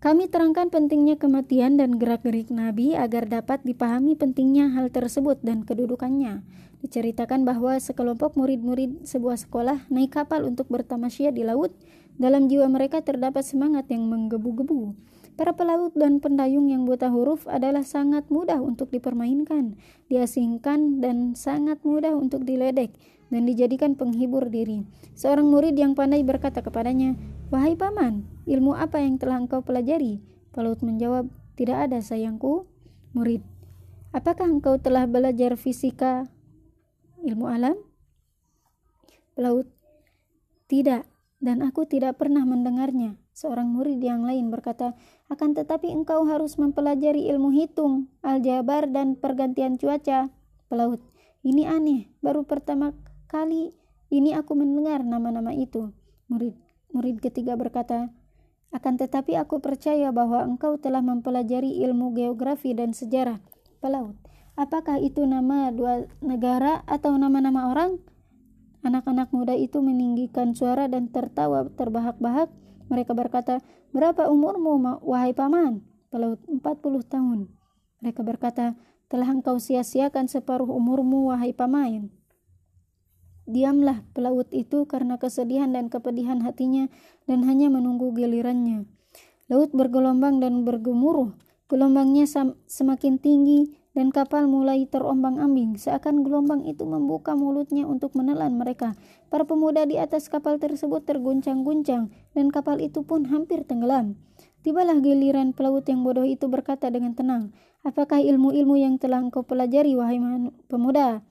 Kami 0.00 0.32
terangkan 0.32 0.72
pentingnya 0.72 1.20
kematian 1.20 1.76
dan 1.76 2.00
gerak-gerik 2.00 2.48
Nabi 2.48 2.96
agar 2.96 3.28
dapat 3.28 3.60
dipahami 3.68 4.16
pentingnya 4.16 4.72
hal 4.72 4.88
tersebut 4.88 5.44
dan 5.44 5.60
kedudukannya. 5.68 6.40
Diceritakan 6.80 7.44
bahwa 7.44 7.76
sekelompok 7.76 8.32
murid-murid 8.32 9.04
sebuah 9.04 9.36
sekolah 9.36 9.92
naik 9.92 10.16
kapal 10.16 10.48
untuk 10.48 10.72
bertamasya 10.72 11.36
di 11.36 11.44
laut. 11.44 11.76
Dalam 12.16 12.48
jiwa 12.48 12.64
mereka 12.72 13.04
terdapat 13.04 13.44
semangat 13.44 13.92
yang 13.92 14.08
menggebu-gebu. 14.08 14.96
Para 15.36 15.52
pelaut 15.52 15.92
dan 15.92 16.16
pendayung 16.16 16.72
yang 16.72 16.88
buta 16.88 17.12
huruf 17.12 17.44
adalah 17.44 17.84
sangat 17.84 18.24
mudah 18.32 18.56
untuk 18.56 18.88
dipermainkan, 18.88 19.76
diasingkan, 20.08 21.04
dan 21.04 21.36
sangat 21.36 21.76
mudah 21.84 22.16
untuk 22.16 22.48
diledek 22.48 22.96
dan 23.30 23.46
dijadikan 23.46 23.94
penghibur 23.94 24.50
diri. 24.50 24.84
Seorang 25.14 25.46
murid 25.48 25.78
yang 25.78 25.94
pandai 25.94 26.20
berkata 26.26 26.60
kepadanya, 26.60 27.14
Wahai 27.50 27.74
paman, 27.78 28.26
ilmu 28.46 28.74
apa 28.74 29.02
yang 29.02 29.16
telah 29.16 29.38
engkau 29.38 29.62
pelajari? 29.62 30.22
Pelaut 30.50 30.82
menjawab, 30.82 31.30
Tidak 31.54 31.74
ada 31.74 32.02
sayangku. 32.02 32.66
Murid, 33.10 33.42
apakah 34.14 34.46
engkau 34.46 34.78
telah 34.78 35.06
belajar 35.10 35.58
fisika 35.58 36.30
ilmu 37.26 37.50
alam? 37.50 37.74
Pelaut, 39.34 39.66
tidak, 40.70 41.10
dan 41.42 41.64
aku 41.64 41.88
tidak 41.90 42.20
pernah 42.20 42.46
mendengarnya. 42.46 43.18
Seorang 43.34 43.72
murid 43.72 43.98
yang 44.04 44.22
lain 44.22 44.52
berkata, 44.52 44.94
akan 45.32 45.56
tetapi 45.56 45.88
engkau 45.88 46.28
harus 46.28 46.60
mempelajari 46.60 47.26
ilmu 47.32 47.50
hitung, 47.50 48.12
aljabar, 48.20 48.86
dan 48.86 49.16
pergantian 49.16 49.80
cuaca. 49.80 50.28
Pelaut, 50.68 51.00
ini 51.40 51.64
aneh, 51.64 52.12
baru 52.20 52.44
pertama 52.44 52.92
kali 53.30 53.70
ini 54.10 54.34
aku 54.34 54.58
mendengar 54.58 55.06
nama-nama 55.06 55.54
itu. 55.54 55.94
Murid 56.26 56.58
murid 56.90 57.22
ketiga 57.22 57.54
berkata, 57.54 58.10
akan 58.74 58.98
tetapi 58.98 59.38
aku 59.38 59.62
percaya 59.62 60.10
bahwa 60.10 60.42
engkau 60.42 60.78
telah 60.82 60.98
mempelajari 60.98 61.78
ilmu 61.86 62.10
geografi 62.18 62.74
dan 62.74 62.90
sejarah 62.90 63.38
pelaut. 63.78 64.18
Apakah 64.58 64.98
itu 64.98 65.22
nama 65.30 65.70
dua 65.70 66.10
negara 66.18 66.82
atau 66.90 67.14
nama-nama 67.14 67.70
orang? 67.70 68.02
Anak-anak 68.82 69.30
muda 69.30 69.54
itu 69.54 69.78
meninggikan 69.78 70.54
suara 70.58 70.90
dan 70.90 71.06
tertawa 71.10 71.70
terbahak-bahak. 71.70 72.50
Mereka 72.90 73.14
berkata, 73.14 73.62
Berapa 73.90 74.30
umurmu, 74.30 75.02
wahai 75.02 75.34
paman? 75.34 75.82
Pelaut, 76.10 76.38
40 76.46 76.62
tahun. 77.06 77.38
Mereka 78.02 78.22
berkata, 78.22 78.78
Telah 79.10 79.28
engkau 79.34 79.58
sia-siakan 79.58 80.30
separuh 80.30 80.70
umurmu, 80.70 81.30
wahai 81.30 81.50
paman. 81.50 82.19
Diamlah 83.50 84.06
pelaut 84.14 84.46
itu 84.54 84.86
karena 84.86 85.18
kesedihan 85.18 85.74
dan 85.74 85.90
kepedihan 85.90 86.38
hatinya 86.46 86.86
dan 87.26 87.42
hanya 87.42 87.66
menunggu 87.66 88.14
gilirannya. 88.14 88.86
Laut 89.50 89.74
bergelombang 89.74 90.38
dan 90.38 90.62
bergemuruh. 90.62 91.34
Gelombangnya 91.66 92.26
semakin 92.70 93.18
tinggi 93.18 93.74
dan 93.90 94.14
kapal 94.14 94.46
mulai 94.46 94.86
terombang-ambing 94.86 95.74
seakan 95.74 96.22
gelombang 96.22 96.62
itu 96.62 96.86
membuka 96.86 97.34
mulutnya 97.34 97.86
untuk 97.90 98.14
menelan 98.14 98.54
mereka. 98.54 98.94
Para 99.26 99.42
pemuda 99.42 99.82
di 99.86 99.98
atas 99.98 100.30
kapal 100.30 100.62
tersebut 100.62 101.02
terguncang-guncang 101.02 102.14
dan 102.34 102.46
kapal 102.54 102.78
itu 102.78 103.02
pun 103.02 103.26
hampir 103.26 103.66
tenggelam. 103.66 104.14
Tibalah 104.62 105.02
giliran 105.02 105.50
pelaut 105.50 105.82
yang 105.90 106.06
bodoh 106.06 106.26
itu 106.26 106.46
berkata 106.46 106.86
dengan 106.90 107.18
tenang, 107.18 107.50
"Apakah 107.82 108.22
ilmu-ilmu 108.22 108.78
yang 108.78 108.94
telah 108.98 109.18
engkau 109.18 109.42
pelajari, 109.42 109.98
wahai 109.98 110.22
pemuda?" 110.70 111.26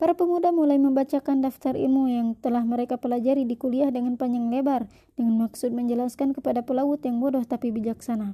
Para 0.00 0.16
pemuda 0.16 0.48
mulai 0.48 0.80
membacakan 0.80 1.44
daftar 1.44 1.76
ilmu 1.76 2.08
yang 2.08 2.32
telah 2.40 2.64
mereka 2.64 2.96
pelajari 2.96 3.44
di 3.44 3.60
kuliah 3.60 3.92
dengan 3.92 4.16
panjang 4.16 4.48
lebar, 4.48 4.88
dengan 5.12 5.44
maksud 5.44 5.76
menjelaskan 5.76 6.32
kepada 6.32 6.64
pelaut 6.64 7.04
yang 7.04 7.20
bodoh 7.20 7.44
tapi 7.44 7.68
bijaksana. 7.68 8.32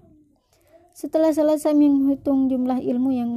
Setelah 0.94 1.34
selesai 1.34 1.74
menghitung 1.74 2.46
jumlah 2.46 2.78
ilmu 2.78 3.10
yang 3.10 3.30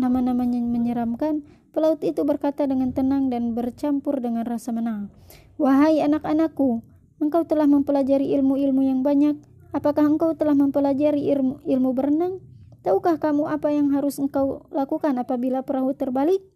nama-namanya 0.00 0.64
menyeramkan, 0.64 1.44
pelaut 1.76 2.00
itu 2.00 2.24
berkata 2.24 2.64
dengan 2.64 2.96
tenang 2.96 3.28
dan 3.28 3.52
bercampur 3.52 4.16
dengan 4.16 4.48
rasa 4.48 4.72
menang. 4.72 5.12
Wahai 5.60 6.00
anak-anakku, 6.00 6.80
engkau 7.20 7.44
telah 7.44 7.68
mempelajari 7.68 8.32
ilmu-ilmu 8.32 8.80
yang 8.80 9.04
banyak. 9.04 9.36
Apakah 9.76 10.08
engkau 10.08 10.32
telah 10.32 10.56
mempelajari 10.56 11.28
ilmu, 11.36 11.60
ilmu 11.68 11.90
berenang? 11.92 12.40
Tahukah 12.80 13.20
kamu 13.20 13.44
apa 13.44 13.76
yang 13.76 13.92
harus 13.92 14.16
engkau 14.16 14.72
lakukan 14.72 15.20
apabila 15.20 15.60
perahu 15.60 15.92
terbalik? 15.92 16.53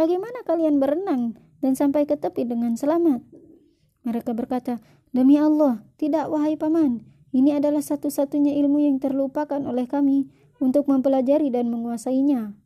Bagaimana 0.00 0.40
kalian 0.48 0.80
berenang 0.80 1.36
dan 1.60 1.76
sampai 1.76 2.08
ke 2.08 2.16
tepi 2.16 2.48
dengan 2.48 2.72
selamat? 2.72 3.20
Mereka 4.08 4.32
berkata, 4.32 4.80
Demi 5.12 5.36
Allah, 5.36 5.84
tidak 6.00 6.32
wahai 6.32 6.56
paman, 6.56 7.04
ini 7.36 7.52
adalah 7.52 7.84
satu-satunya 7.84 8.56
ilmu 8.64 8.80
yang 8.80 8.96
terlupakan 8.96 9.60
oleh 9.60 9.84
kami 9.84 10.32
untuk 10.56 10.88
mempelajari 10.88 11.52
dan 11.52 11.68
menguasainya. 11.68 12.56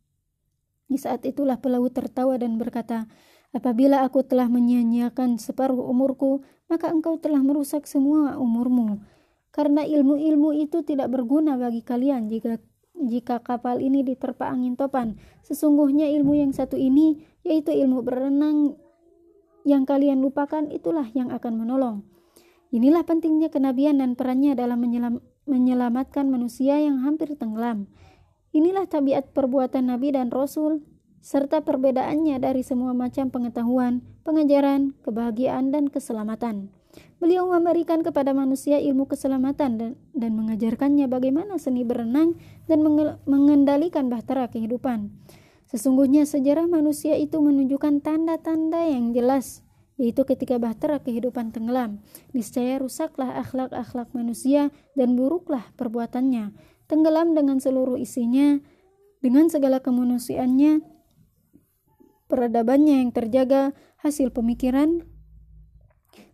Di 0.86 0.94
saat 0.94 1.26
itulah 1.26 1.58
pelaut 1.58 1.90
tertawa 1.90 2.38
dan 2.38 2.54
berkata, 2.54 3.10
Apabila 3.50 4.06
aku 4.06 4.22
telah 4.22 4.46
menyia-nyiakan 4.46 5.42
separuh 5.42 5.90
umurku, 5.90 6.46
maka 6.70 6.86
engkau 6.94 7.18
telah 7.18 7.42
merusak 7.42 7.90
semua 7.90 8.38
umurmu. 8.38 9.02
Karena 9.50 9.82
ilmu-ilmu 9.82 10.54
itu 10.54 10.86
tidak 10.86 11.10
berguna 11.10 11.58
bagi 11.58 11.82
kalian 11.82 12.30
jika 12.30 12.62
jika 12.98 13.42
kapal 13.42 13.82
ini 13.82 14.06
diterpa 14.06 14.48
angin 14.48 14.78
topan. 14.78 15.18
Sesungguhnya 15.42 16.08
ilmu 16.14 16.38
yang 16.38 16.52
satu 16.54 16.78
ini, 16.78 17.22
yaitu 17.42 17.74
ilmu 17.74 18.00
berenang 18.06 18.78
yang 19.66 19.84
kalian 19.84 20.20
lupakan, 20.20 20.68
itulah 20.70 21.08
yang 21.12 21.32
akan 21.34 21.60
menolong. 21.60 21.96
Inilah 22.74 23.06
pentingnya 23.06 23.54
kenabian 23.54 24.02
dan 24.02 24.18
perannya 24.18 24.58
dalam 24.58 24.82
menyelam, 24.82 25.22
menyelamatkan 25.46 26.26
manusia 26.26 26.80
yang 26.80 27.04
hampir 27.04 27.32
tenggelam. 27.38 27.86
Inilah 28.54 28.86
tabiat 28.86 29.34
perbuatan 29.34 29.90
Nabi 29.90 30.14
dan 30.14 30.30
Rasul, 30.30 30.82
serta 31.24 31.64
perbedaannya 31.64 32.36
dari 32.38 32.60
semua 32.60 32.92
macam 32.92 33.32
pengetahuan, 33.32 34.04
pengajaran, 34.22 34.92
kebahagiaan, 35.00 35.72
dan 35.72 35.88
keselamatan. 35.88 36.68
Beliau 37.24 37.48
memberikan 37.48 38.04
kepada 38.04 38.36
manusia 38.36 38.76
ilmu 38.76 39.08
keselamatan 39.08 39.80
dan, 39.80 39.90
dan 40.12 40.36
mengajarkannya 40.36 41.08
bagaimana 41.08 41.56
seni 41.56 41.80
berenang 41.80 42.36
dan 42.68 42.84
mengendalikan 43.24 44.12
bahtera 44.12 44.52
kehidupan. 44.52 45.08
Sesungguhnya 45.64 46.28
sejarah 46.28 46.68
manusia 46.68 47.16
itu 47.16 47.40
menunjukkan 47.40 48.04
tanda-tanda 48.04 48.84
yang 48.92 49.16
jelas, 49.16 49.64
yaitu 49.96 50.28
ketika 50.28 50.60
bahtera 50.60 51.00
kehidupan 51.00 51.48
tenggelam. 51.48 52.04
Niscaya 52.36 52.76
rusaklah 52.76 53.40
akhlak-akhlak 53.40 54.12
manusia 54.12 54.68
dan 54.92 55.16
buruklah 55.16 55.64
perbuatannya. 55.80 56.52
Tenggelam 56.92 57.32
dengan 57.32 57.56
seluruh 57.56 57.96
isinya 57.96 58.60
Dengan 59.24 59.48
segala 59.48 59.80
kemanusiaannya, 59.80 60.84
peradabannya 62.28 63.00
yang 63.00 63.08
terjaga, 63.08 63.72
hasil 64.04 64.36
pemikiran, 64.36 65.08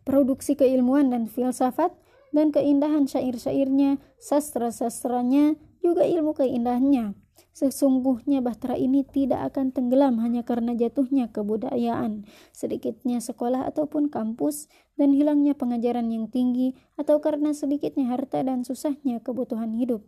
produksi 0.05 0.57
keilmuan 0.57 1.13
dan 1.13 1.27
filsafat, 1.31 1.93
dan 2.31 2.55
keindahan 2.55 3.11
syair-syairnya, 3.11 3.99
sastra-sastranya, 4.23 5.59
juga 5.83 6.07
ilmu 6.07 6.37
keindahannya. 6.37 7.19
Sesungguhnya 7.51 8.41
bahtera 8.41 8.79
ini 8.79 9.03
tidak 9.03 9.53
akan 9.53 9.75
tenggelam 9.75 10.23
hanya 10.23 10.47
karena 10.47 10.73
jatuhnya 10.79 11.29
kebudayaan, 11.35 12.25
sedikitnya 12.55 13.19
sekolah 13.19 13.67
ataupun 13.67 14.09
kampus, 14.09 14.71
dan 14.95 15.11
hilangnya 15.13 15.59
pengajaran 15.59 16.09
yang 16.09 16.31
tinggi, 16.31 16.79
atau 16.95 17.19
karena 17.19 17.51
sedikitnya 17.51 18.09
harta 18.09 18.41
dan 18.47 18.63
susahnya 18.63 19.19
kebutuhan 19.21 19.75
hidup. 19.75 20.07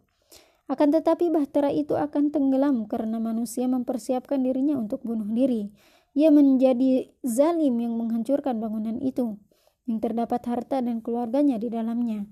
Akan 0.70 0.94
tetapi 0.94 1.28
bahtera 1.28 1.68
itu 1.74 1.98
akan 1.98 2.30
tenggelam 2.30 2.86
karena 2.86 3.18
manusia 3.18 3.66
mempersiapkan 3.66 4.40
dirinya 4.40 4.78
untuk 4.78 5.02
bunuh 5.02 5.28
diri. 5.28 5.74
Ia 6.14 6.30
menjadi 6.30 7.10
zalim 7.26 7.76
yang 7.82 7.98
menghancurkan 7.98 8.62
bangunan 8.62 9.02
itu, 9.02 9.36
yang 9.86 9.98
terdapat 9.98 10.42
harta 10.46 10.78
dan 10.82 11.02
keluarganya 11.02 11.58
di 11.58 11.68
dalamnya. 11.70 12.26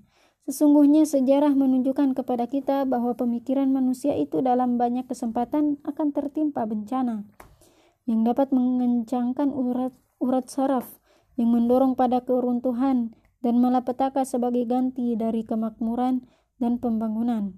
Sesungguhnya 0.49 1.05
sejarah 1.05 1.53
menunjukkan 1.53 2.17
kepada 2.17 2.49
kita 2.49 2.83
bahwa 2.89 3.13
pemikiran 3.13 3.69
manusia 3.69 4.17
itu 4.17 4.41
dalam 4.41 4.81
banyak 4.81 5.05
kesempatan 5.05 5.77
akan 5.85 6.07
tertimpa 6.11 6.65
bencana 6.65 7.29
yang 8.09 8.25
dapat 8.25 8.49
mengencangkan 8.49 9.53
urat, 9.53 9.93
urat 10.17 10.45
saraf 10.49 10.97
yang 11.37 11.53
mendorong 11.53 11.93
pada 11.93 12.25
keruntuhan 12.25 13.13
dan 13.45 13.61
malapetaka 13.61 14.25
sebagai 14.25 14.65
ganti 14.65 15.13
dari 15.13 15.45
kemakmuran 15.45 16.25
dan 16.57 16.81
pembangunan. 16.81 17.57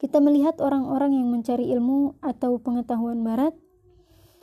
Kita 0.00 0.20
melihat 0.20 0.60
orang-orang 0.60 1.16
yang 1.16 1.28
mencari 1.32 1.72
ilmu 1.72 2.20
atau 2.20 2.60
pengetahuan 2.60 3.24
barat, 3.24 3.56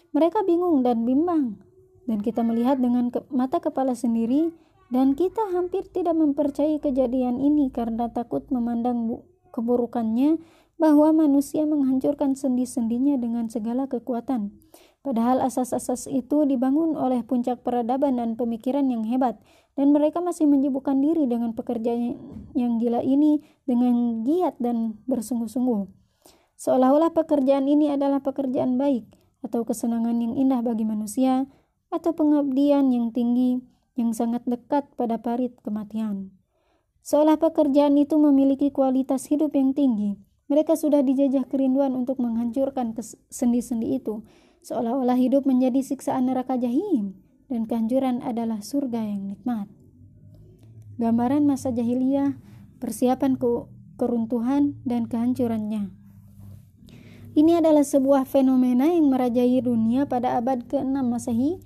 mereka 0.09 0.41
bingung 0.41 0.81
dan 0.81 1.05
bimbang. 1.05 1.61
Dan 2.11 2.19
kita 2.19 2.43
melihat 2.43 2.75
dengan 2.75 3.07
ke 3.07 3.23
mata 3.31 3.63
kepala 3.63 3.95
sendiri 3.95 4.51
dan 4.91 5.15
kita 5.15 5.55
hampir 5.55 5.87
tidak 5.87 6.19
mempercayai 6.19 6.83
kejadian 6.83 7.39
ini 7.39 7.71
karena 7.71 8.11
takut 8.11 8.43
memandang 8.51 9.23
keburukannya 9.55 10.43
bahwa 10.75 11.13
manusia 11.15 11.63
menghancurkan 11.63 12.35
sendi-sendinya 12.35 13.15
dengan 13.15 13.47
segala 13.47 13.87
kekuatan. 13.87 14.51
Padahal 15.05 15.39
asas-asas 15.39 16.09
itu 16.11 16.43
dibangun 16.43 16.99
oleh 16.99 17.23
puncak 17.23 17.63
peradaban 17.63 18.19
dan 18.19 18.35
pemikiran 18.35 18.83
yang 18.91 19.07
hebat, 19.07 19.39
dan 19.79 19.95
mereka 19.95 20.19
masih 20.19 20.49
menyibukkan 20.51 20.99
diri 20.99 21.31
dengan 21.31 21.55
pekerjaan 21.55 22.19
yang 22.57 22.81
gila 22.81 22.99
ini 23.05 23.39
dengan 23.63 24.25
giat 24.27 24.59
dan 24.59 24.99
bersungguh-sungguh. 25.07 25.87
Seolah-olah 26.59 27.13
pekerjaan 27.13 27.65
ini 27.65 27.93
adalah 27.93 28.21
pekerjaan 28.21 28.77
baik, 28.77 29.05
atau 29.41 29.65
kesenangan 29.65 30.17
yang 30.21 30.37
indah 30.37 30.61
bagi 30.61 30.85
manusia, 30.85 31.49
atau 31.91 32.15
pengabdian 32.15 32.89
yang 32.89 33.11
tinggi 33.11 33.61
yang 33.99 34.15
sangat 34.15 34.41
dekat 34.47 34.87
pada 34.95 35.19
parit 35.19 35.53
kematian. 35.61 36.31
Seolah 37.03 37.37
pekerjaan 37.37 37.99
itu 37.99 38.15
memiliki 38.17 38.71
kualitas 38.71 39.27
hidup 39.27 39.53
yang 39.53 39.75
tinggi, 39.75 40.15
mereka 40.51 40.75
sudah 40.75 40.99
dijajah 40.99 41.47
kerinduan 41.47 41.95
untuk 41.95 42.19
menghancurkan 42.19 42.91
sendi-sendi 43.31 43.95
itu, 43.95 44.27
seolah-olah 44.67 45.15
hidup 45.15 45.47
menjadi 45.47 45.79
siksaan 45.79 46.27
neraka 46.27 46.59
jahim 46.59 47.15
dan 47.47 47.63
kehancuran 47.63 48.19
adalah 48.19 48.59
surga 48.59 48.99
yang 48.99 49.31
nikmat. 49.31 49.71
Gambaran 50.99 51.47
masa 51.47 51.71
jahiliyah, 51.71 52.35
persiapan 52.83 53.39
ke 53.39 53.47
keruntuhan 53.95 54.75
dan 54.83 55.07
kehancurannya. 55.07 55.95
Ini 57.31 57.63
adalah 57.63 57.87
sebuah 57.87 58.27
fenomena 58.27 58.91
yang 58.91 59.07
merajai 59.07 59.63
dunia 59.63 60.03
pada 60.03 60.35
abad 60.35 60.67
ke-6 60.67 60.99
Masehi. 60.99 61.63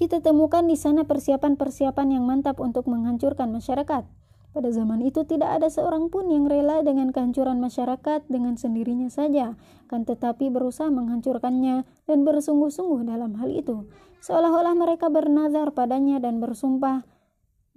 Kita 0.00 0.24
temukan 0.24 0.64
di 0.64 0.80
sana 0.80 1.04
persiapan-persiapan 1.04 2.16
yang 2.16 2.24
mantap 2.24 2.56
untuk 2.56 2.88
menghancurkan 2.88 3.52
masyarakat 3.52 4.08
pada 4.50 4.66
zaman 4.74 4.98
itu 5.06 5.22
tidak 5.22 5.62
ada 5.62 5.70
seorang 5.70 6.10
pun 6.10 6.26
yang 6.26 6.50
rela 6.50 6.82
dengan 6.82 7.14
kehancuran 7.14 7.62
masyarakat 7.62 8.26
dengan 8.26 8.58
sendirinya 8.58 9.06
saja, 9.06 9.54
kan 9.86 10.02
tetapi 10.02 10.50
berusaha 10.50 10.90
menghancurkannya 10.90 11.86
dan 12.10 12.18
bersungguh-sungguh 12.26 13.06
dalam 13.06 13.38
hal 13.38 13.46
itu. 13.46 13.86
Seolah-olah 14.26 14.74
mereka 14.74 15.06
bernazar 15.06 15.70
padanya 15.70 16.18
dan 16.18 16.42
bersumpah 16.42 17.06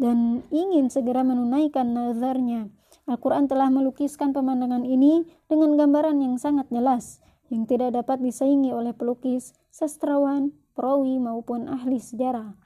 dan 0.01 0.41
ingin 0.49 0.89
segera 0.89 1.21
menunaikan 1.21 1.93
nazarnya. 1.93 2.73
Al-Quran 3.05 3.45
telah 3.45 3.69
melukiskan 3.69 4.33
pemandangan 4.33 4.81
ini 4.81 5.29
dengan 5.45 5.77
gambaran 5.77 6.25
yang 6.25 6.41
sangat 6.41 6.65
jelas, 6.73 7.21
yang 7.53 7.69
tidak 7.69 7.93
dapat 7.93 8.17
disaingi 8.17 8.73
oleh 8.73 8.97
pelukis, 8.97 9.53
sastrawan, 9.69 10.57
perawi 10.73 11.21
maupun 11.21 11.69
ahli 11.69 11.97
sejarah. 11.97 12.57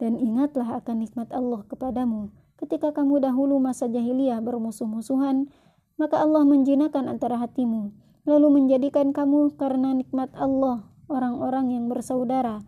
Dan 0.00 0.18
ingatlah 0.18 0.82
akan 0.82 1.06
nikmat 1.06 1.30
Allah 1.30 1.62
kepadamu, 1.68 2.34
Ketika 2.62 2.94
kamu 2.94 3.18
dahulu 3.18 3.58
masa 3.58 3.90
jahiliyah 3.90 4.38
bermusuh-musuhan, 4.38 5.50
maka 5.98 6.22
Allah 6.22 6.46
menjinakkan 6.46 7.10
antara 7.10 7.34
hatimu, 7.42 7.90
lalu 8.22 8.54
menjadikan 8.54 9.10
kamu 9.10 9.58
karena 9.58 9.90
nikmat 9.98 10.30
Allah 10.38 10.86
orang-orang 11.10 11.74
yang 11.74 11.90
bersaudara, 11.90 12.62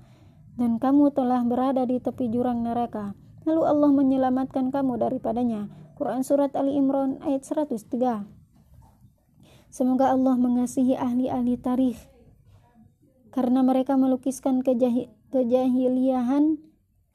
dan 0.59 0.83
kamu 0.83 1.15
telah 1.15 1.47
berada 1.47 1.87
di 1.87 2.03
tepi 2.03 2.27
jurang 2.27 2.67
neraka. 2.67 3.15
Lalu 3.47 3.63
Allah 3.71 3.91
menyelamatkan 3.95 4.75
kamu 4.75 4.99
daripadanya. 4.99 5.71
Quran 5.95 6.27
Surat 6.27 6.51
Ali 6.59 6.75
Imran 6.75 7.23
ayat 7.23 7.47
103 7.47 8.27
Semoga 9.71 10.11
Allah 10.11 10.35
mengasihi 10.35 10.99
ahli-ahli 10.99 11.55
tarikh 11.55 12.03
karena 13.35 13.67
mereka 13.67 13.99
melukiskan 13.99 14.63
kejahiliahan 14.63 16.45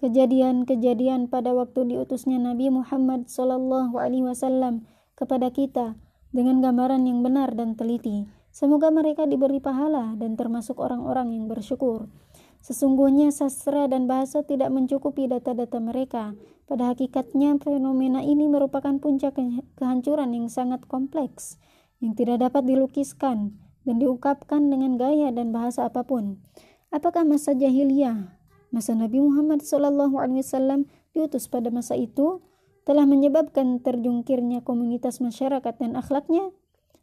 kejadian-kejadian 0.04 1.32
pada 1.32 1.56
waktu 1.56 1.96
diutusnya 1.96 2.36
Nabi 2.44 2.68
Muhammad 2.68 3.32
SAW 3.32 4.84
kepada 5.16 5.48
kita 5.56 5.96
dengan 6.36 6.60
gambaran 6.60 7.08
yang 7.08 7.24
benar 7.24 7.56
dan 7.56 7.80
teliti. 7.80 8.28
Semoga 8.52 8.92
mereka 8.92 9.24
diberi 9.24 9.64
pahala 9.64 10.20
dan 10.20 10.36
termasuk 10.36 10.76
orang-orang 10.84 11.32
yang 11.40 11.48
bersyukur. 11.48 12.12
Sesungguhnya 12.60 13.32
sastra 13.32 13.88
dan 13.88 14.04
bahasa 14.12 14.44
tidak 14.44 14.76
mencukupi 14.76 15.32
data-data 15.32 15.80
mereka. 15.80 16.36
Pada 16.68 16.92
hakikatnya 16.92 17.56
fenomena 17.64 18.20
ini 18.20 18.52
merupakan 18.52 19.00
puncak 19.00 19.40
kehancuran 19.80 20.36
yang 20.36 20.52
sangat 20.52 20.84
kompleks 20.84 21.56
yang 22.04 22.12
tidak 22.16 22.44
dapat 22.44 22.68
dilukiskan 22.68 23.69
dan 23.90 23.98
diungkapkan 23.98 24.70
dengan 24.70 25.02
gaya 25.02 25.34
dan 25.34 25.50
bahasa 25.50 25.90
apa 25.90 26.06
pun. 26.06 26.38
Apakah 26.94 27.26
masa 27.26 27.58
jahiliyah 27.58 28.40
Masa 28.70 28.94
Nabi 28.94 29.18
Muhammad 29.18 29.66
SAW 29.66 30.86
diutus 31.10 31.50
pada 31.50 31.74
masa 31.74 31.98
itu 31.98 32.46
telah 32.86 33.10
menyebabkan 33.10 33.82
terjungkirnya 33.82 34.62
komunitas 34.62 35.18
masyarakat 35.26 35.74
dan 35.82 35.98
akhlaknya? 35.98 36.54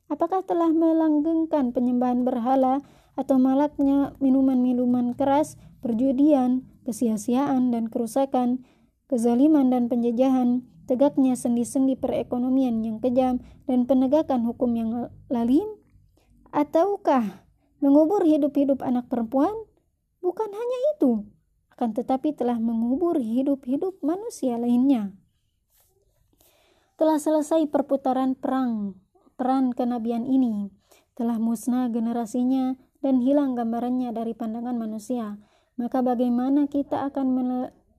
Apakah 0.06 0.46
telah 0.46 0.70
melanggengkan 0.70 1.74
penyembahan 1.74 2.22
berhala 2.22 2.86
atau 3.18 3.42
malaknya 3.42 4.14
minuman-minuman 4.22 5.18
keras, 5.18 5.58
perjudian, 5.82 6.62
kesia-siaan 6.86 7.74
dan 7.74 7.90
kerusakan, 7.90 8.62
kezaliman 9.10 9.66
dan 9.66 9.90
penjajahan, 9.90 10.62
tegaknya 10.86 11.34
sendi-sendi 11.34 11.98
perekonomian 11.98 12.86
yang 12.86 13.02
kejam 13.02 13.42
dan 13.66 13.90
penegakan 13.90 14.46
hukum 14.46 14.70
yang 14.78 15.10
lalim? 15.26 15.66
Ataukah 16.56 17.44
mengubur 17.84 18.24
hidup-hidup 18.24 18.80
anak 18.80 19.12
perempuan? 19.12 19.52
Bukan 20.24 20.48
hanya 20.48 20.78
itu, 20.96 21.28
akan 21.76 21.92
tetapi 21.92 22.32
telah 22.32 22.56
mengubur 22.56 23.20
hidup-hidup 23.20 24.00
manusia 24.00 24.56
lainnya. 24.56 25.12
Telah 26.96 27.20
selesai 27.20 27.68
perputaran 27.68 28.32
perang, 28.32 28.96
peran 29.36 29.76
kenabian 29.76 30.24
ini, 30.24 30.72
telah 31.12 31.36
musnah 31.36 31.92
generasinya 31.92 32.80
dan 33.04 33.20
hilang 33.20 33.52
gambarannya 33.52 34.16
dari 34.16 34.32
pandangan 34.32 34.80
manusia. 34.80 35.36
Maka 35.76 36.00
bagaimana 36.00 36.72
kita 36.72 37.04
akan 37.12 37.36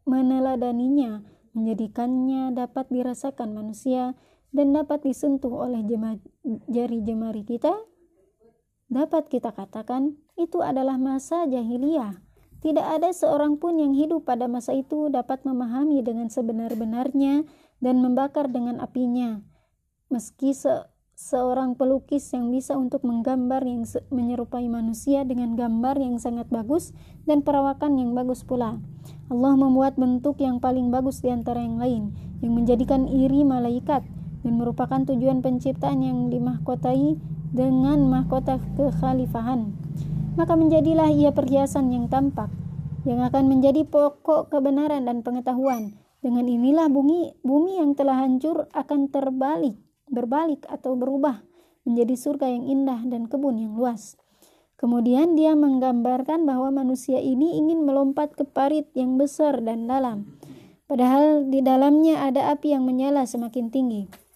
meneladaninya, 0.10 1.22
menjadikannya 1.54 2.58
dapat 2.58 2.90
dirasakan 2.90 3.54
manusia 3.54 4.18
dan 4.50 4.74
dapat 4.74 5.06
disentuh 5.06 5.62
oleh 5.62 5.86
jari 6.66 7.06
jemari 7.06 7.46
kita? 7.46 7.78
Dapat 8.88 9.28
kita 9.28 9.52
katakan 9.52 10.16
itu 10.40 10.64
adalah 10.64 10.96
masa 10.96 11.44
jahiliyah 11.48 12.28
tidak 12.58 12.90
ada 12.90 13.14
seorang 13.14 13.62
pun 13.62 13.78
yang 13.78 13.94
hidup 13.94 14.26
pada 14.26 14.50
masa 14.50 14.74
itu 14.74 15.14
dapat 15.14 15.46
memahami 15.46 16.02
dengan 16.02 16.26
sebenar-benarnya 16.34 17.46
dan 17.78 17.96
membakar 18.02 18.50
dengan 18.50 18.82
apinya. 18.82 19.46
Meski 20.10 20.58
se 20.58 20.90
seorang 21.18 21.74
pelukis 21.74 22.30
yang 22.30 22.54
bisa 22.54 22.78
untuk 22.78 23.02
menggambar 23.02 23.66
yang 23.66 23.82
menyerupai 24.14 24.70
manusia 24.70 25.26
dengan 25.26 25.58
gambar 25.58 25.98
yang 25.98 26.22
sangat 26.22 26.46
bagus 26.54 26.94
dan 27.26 27.42
perawakan 27.42 27.98
yang 27.98 28.14
bagus 28.14 28.46
pula. 28.46 28.78
Allah 29.30 29.54
membuat 29.58 29.98
bentuk 29.98 30.38
yang 30.38 30.62
paling 30.62 30.94
bagus 30.94 31.26
di 31.26 31.34
antara 31.34 31.62
yang 31.62 31.82
lain, 31.82 32.14
yang 32.42 32.54
menjadikan 32.54 33.10
iri 33.10 33.42
malaikat 33.42 34.06
dan 34.48 34.56
merupakan 34.56 35.04
tujuan 35.04 35.44
penciptaan 35.44 36.00
yang 36.00 36.32
dimahkotai 36.32 37.20
dengan 37.52 38.08
mahkota 38.08 38.64
kekhalifahan. 38.80 39.76
Maka 40.40 40.56
menjadilah 40.56 41.12
ia 41.12 41.36
perhiasan 41.36 41.92
yang 41.92 42.08
tampak, 42.08 42.48
yang 43.04 43.20
akan 43.28 43.52
menjadi 43.52 43.84
pokok 43.84 44.48
kebenaran 44.48 45.04
dan 45.04 45.20
pengetahuan. 45.20 46.00
Dengan 46.24 46.48
inilah 46.48 46.88
bumi, 46.88 47.36
bumi 47.44 47.84
yang 47.84 47.92
telah 48.00 48.24
hancur 48.24 48.72
akan 48.72 49.12
terbalik, 49.12 49.76
berbalik 50.08 50.64
atau 50.72 50.96
berubah 50.96 51.44
menjadi 51.84 52.16
surga 52.16 52.48
yang 52.48 52.64
indah 52.68 53.04
dan 53.04 53.28
kebun 53.28 53.60
yang 53.60 53.76
luas. 53.76 54.16
Kemudian 54.78 55.36
dia 55.36 55.58
menggambarkan 55.58 56.46
bahwa 56.48 56.70
manusia 56.70 57.18
ini 57.18 57.58
ingin 57.58 57.84
melompat 57.84 58.38
ke 58.38 58.46
parit 58.46 58.88
yang 58.96 59.20
besar 59.20 59.60
dan 59.60 59.90
dalam. 59.90 60.38
Padahal 60.86 61.50
di 61.50 61.60
dalamnya 61.66 62.24
ada 62.24 62.54
api 62.54 62.78
yang 62.78 62.86
menyala 62.86 63.26
semakin 63.26 63.74
tinggi. 63.74 64.27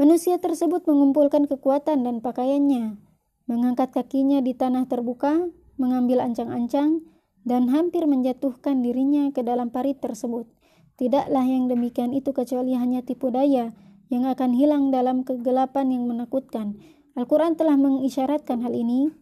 Manusia 0.00 0.40
tersebut 0.40 0.88
mengumpulkan 0.88 1.44
kekuatan 1.44 2.08
dan 2.08 2.24
pakaiannya, 2.24 2.96
mengangkat 3.44 3.92
kakinya 3.92 4.40
di 4.40 4.56
tanah 4.56 4.88
terbuka, 4.88 5.52
mengambil 5.76 6.24
ancang-ancang, 6.24 7.04
dan 7.44 7.68
hampir 7.68 8.08
menjatuhkan 8.08 8.80
dirinya 8.80 9.28
ke 9.28 9.44
dalam 9.44 9.68
parit 9.68 10.00
tersebut. 10.00 10.48
Tidaklah 10.96 11.44
yang 11.44 11.68
demikian 11.68 12.16
itu 12.16 12.32
kecuali 12.32 12.72
hanya 12.80 13.04
tipu 13.04 13.28
daya 13.28 13.76
yang 14.08 14.24
akan 14.24 14.56
hilang 14.56 14.88
dalam 14.88 15.20
kegelapan 15.20 15.92
yang 15.92 16.08
menakutkan 16.08 16.80
Al-Quran 17.12 17.60
telah 17.60 17.76
mengisyaratkan 17.76 18.64
hal 18.64 18.72
ini, 18.72 19.12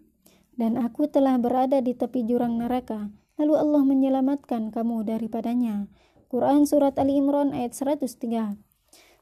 dan 0.55 0.79
aku 0.79 1.11
telah 1.11 1.43
berada 1.43 1.83
di 1.83 1.91
tepi 1.91 2.23
jurang 2.23 2.55
neraka, 2.55 3.11
lalu 3.35 3.59
Allah 3.59 3.83
menyelamatkan 3.83 4.71
kamu 4.71 5.03
daripadanya. 5.03 5.91
Quran 6.31 6.71
Surat 6.71 6.95
Ali 7.03 7.19
Imran 7.19 7.51
ayat 7.51 7.75
103 7.75 8.68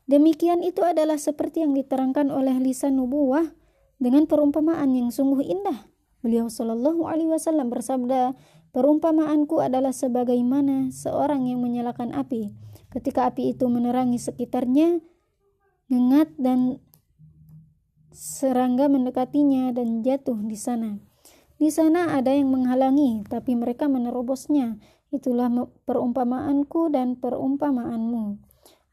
Demikian 0.06 0.62
itu 0.62 0.86
adalah 0.86 1.18
seperti 1.18 1.66
yang 1.66 1.74
diterangkan 1.74 2.30
oleh 2.30 2.58
lisan 2.62 2.98
nubuwah 2.98 3.54
dengan 3.98 4.30
perumpamaan 4.30 4.94
yang 4.94 5.10
sungguh 5.10 5.42
indah. 5.42 5.90
Beliau 6.22 6.46
Shallallahu 6.46 7.06
Alaihi 7.06 7.30
Wasallam 7.30 7.70
bersabda, 7.70 8.38
perumpamaanku 8.70 9.58
adalah 9.58 9.90
sebagaimana 9.90 10.94
seorang 10.94 11.50
yang 11.50 11.58
menyalakan 11.62 12.14
api. 12.14 12.54
Ketika 12.94 13.26
api 13.26 13.54
itu 13.54 13.66
menerangi 13.66 14.18
sekitarnya, 14.22 15.02
ngengat 15.90 16.34
dan 16.38 16.78
Serangga 18.16 18.88
mendekatinya 18.88 19.76
dan 19.76 20.00
jatuh 20.00 20.40
di 20.40 20.56
sana. 20.56 20.96
Di 21.60 21.68
sana 21.68 22.16
ada 22.16 22.32
yang 22.32 22.48
menghalangi, 22.48 23.28
tapi 23.28 23.52
mereka 23.52 23.92
menerobosnya. 23.92 24.80
Itulah 25.12 25.52
perumpamaanku 25.84 26.88
dan 26.88 27.20
perumpamaanmu. 27.20 28.40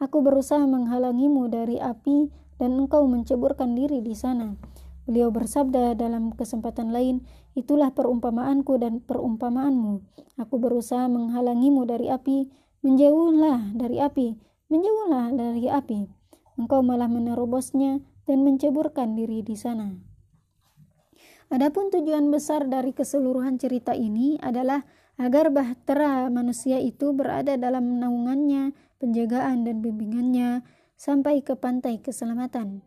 Aku 0.03 0.19
berusaha 0.19 0.67
menghalangimu 0.67 1.47
dari 1.47 1.79
api 1.79 2.27
dan 2.59 2.75
engkau 2.75 3.07
menceburkan 3.07 3.71
diri 3.71 4.03
di 4.03 4.11
sana. 4.11 4.59
Beliau 5.07 5.31
bersabda 5.31 5.95
dalam 5.95 6.35
kesempatan 6.35 6.91
lain, 6.91 7.23
itulah 7.55 7.95
perumpamaanku 7.95 8.83
dan 8.83 8.99
perumpamaanmu. 8.99 10.03
Aku 10.43 10.59
berusaha 10.59 11.07
menghalangimu 11.07 11.87
dari 11.87 12.11
api, 12.11 12.51
menjauhlah 12.83 13.71
dari 13.79 14.03
api, 14.03 14.35
menjauhlah 14.67 15.31
dari 15.39 15.71
api. 15.71 16.11
Engkau 16.59 16.83
malah 16.83 17.07
menerobosnya 17.07 18.03
dan 18.27 18.43
menceburkan 18.43 19.15
diri 19.15 19.39
di 19.39 19.55
sana. 19.55 19.95
Adapun 21.47 21.95
tujuan 21.95 22.27
besar 22.27 22.67
dari 22.67 22.91
keseluruhan 22.91 23.55
cerita 23.55 23.95
ini 23.95 24.35
adalah 24.43 24.83
agar 25.17 25.53
bahtera 25.53 26.27
manusia 26.33 26.81
itu 26.81 27.13
berada 27.13 27.53
dalam 27.55 28.01
naungannya, 28.01 28.73
penjagaan 28.97 29.67
dan 29.67 29.83
bimbingannya 29.83 30.65
sampai 30.97 31.43
ke 31.45 31.53
pantai 31.59 32.01
keselamatan. 32.01 32.81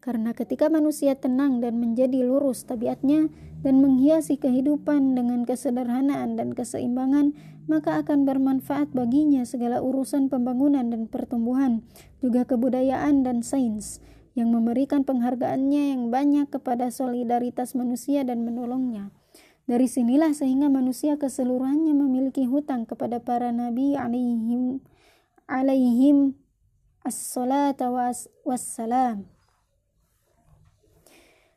Karena 0.00 0.32
ketika 0.32 0.72
manusia 0.72 1.12
tenang 1.12 1.60
dan 1.60 1.76
menjadi 1.76 2.24
lurus 2.24 2.64
tabiatnya 2.64 3.28
dan 3.60 3.84
menghiasi 3.84 4.40
kehidupan 4.40 5.12
dengan 5.12 5.44
kesederhanaan 5.44 6.40
dan 6.40 6.56
keseimbangan, 6.56 7.36
maka 7.68 8.00
akan 8.00 8.24
bermanfaat 8.24 8.96
baginya 8.96 9.44
segala 9.44 9.84
urusan 9.84 10.32
pembangunan 10.32 10.88
dan 10.88 11.04
pertumbuhan, 11.04 11.84
juga 12.24 12.48
kebudayaan 12.48 13.28
dan 13.28 13.44
sains 13.44 14.00
yang 14.32 14.48
memberikan 14.48 15.04
penghargaannya 15.04 15.92
yang 15.92 16.08
banyak 16.08 16.48
kepada 16.48 16.88
solidaritas 16.88 17.76
manusia 17.76 18.24
dan 18.24 18.40
menolongnya. 18.40 19.12
Dari 19.70 19.86
sinilah 19.86 20.34
sehingga 20.34 20.66
manusia 20.66 21.14
keseluruhannya 21.14 21.94
memiliki 21.94 22.42
hutang 22.42 22.90
kepada 22.90 23.22
para 23.22 23.54
nabi 23.54 23.94
alaihim 23.94 24.82
alaihim 25.46 26.34
as-salata 27.06 27.86
wassalam. 28.42 29.30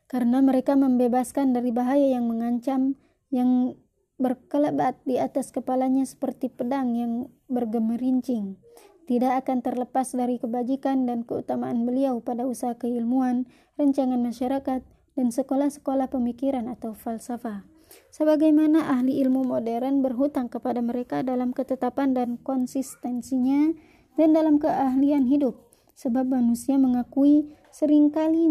Karena 0.06 0.38
mereka 0.46 0.78
membebaskan 0.78 1.58
dari 1.58 1.74
bahaya 1.74 2.14
yang 2.14 2.30
mengancam 2.30 2.94
yang 3.34 3.74
berkelebat 4.14 5.02
di 5.02 5.18
atas 5.18 5.50
kepalanya 5.50 6.06
seperti 6.06 6.46
pedang 6.54 6.94
yang 6.94 7.34
bergemerincing 7.50 8.62
tidak 9.10 9.42
akan 9.42 9.58
terlepas 9.58 10.14
dari 10.14 10.38
kebajikan 10.38 11.02
dan 11.10 11.26
keutamaan 11.26 11.82
beliau 11.82 12.22
pada 12.22 12.46
usaha 12.46 12.78
keilmuan, 12.78 13.50
rancangan 13.74 14.22
masyarakat, 14.22 14.86
dan 15.18 15.26
sekolah-sekolah 15.34 16.08
pemikiran 16.14 16.70
atau 16.70 16.94
falsafah. 16.94 17.73
Sebagaimana 18.14 18.94
ahli 18.94 19.18
ilmu 19.22 19.42
modern 19.42 20.00
berhutang 20.00 20.46
kepada 20.46 20.78
mereka 20.78 21.26
dalam 21.26 21.50
ketetapan 21.50 22.14
dan 22.14 22.38
konsistensinya 22.38 23.74
dan 24.14 24.30
dalam 24.30 24.62
keahlian 24.62 25.26
hidup, 25.26 25.58
sebab 25.98 26.30
manusia 26.30 26.78
mengakui 26.78 27.50
sering 27.74 28.14
kali 28.14 28.46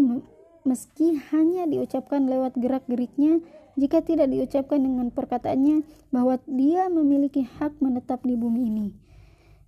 meski 0.67 1.15
hanya 1.31 1.63
diucapkan 1.63 2.27
lewat 2.27 2.59
gerak-geriknya, 2.59 3.39
jika 3.79 4.03
tidak 4.03 4.29
diucapkan 4.29 4.83
dengan 4.83 5.09
perkataannya 5.09 5.87
bahwa 6.13 6.37
dia 6.45 6.91
memiliki 6.91 7.47
hak 7.47 7.79
menetap 7.81 8.21
di 8.27 8.35
bumi 8.37 8.69
ini. 8.69 8.87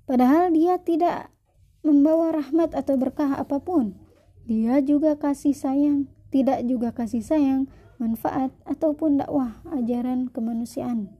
Padahal 0.05 0.53
dia 0.53 0.77
tidak 0.77 1.33
membawa 1.81 2.33
rahmat 2.33 2.77
atau 2.77 2.97
berkah 2.97 3.33
apa 3.37 3.57
pun. 3.57 3.97
Dia 4.45 4.77
juga 4.81 5.17
kasih 5.17 5.57
sayang, 5.57 6.05
tidak 6.29 6.61
juga 6.69 6.93
kasih 6.93 7.25
sayang, 7.25 7.65
manfaat 8.01 8.51
ataupun 8.67 9.21
dakwah 9.21 9.61
ajaran 9.71 10.27
kemanusiaan. 10.31 11.13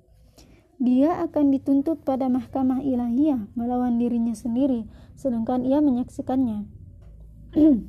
Dia 0.75 1.23
akan 1.23 1.55
dituntut 1.55 2.03
pada 2.03 2.27
mahkamah 2.27 2.83
ilahiyah 2.83 3.47
melawan 3.55 3.95
dirinya 3.95 4.35
sendiri, 4.35 4.83
sedangkan 5.15 5.63
ia 5.63 5.79
menyaksikannya. 5.79 6.67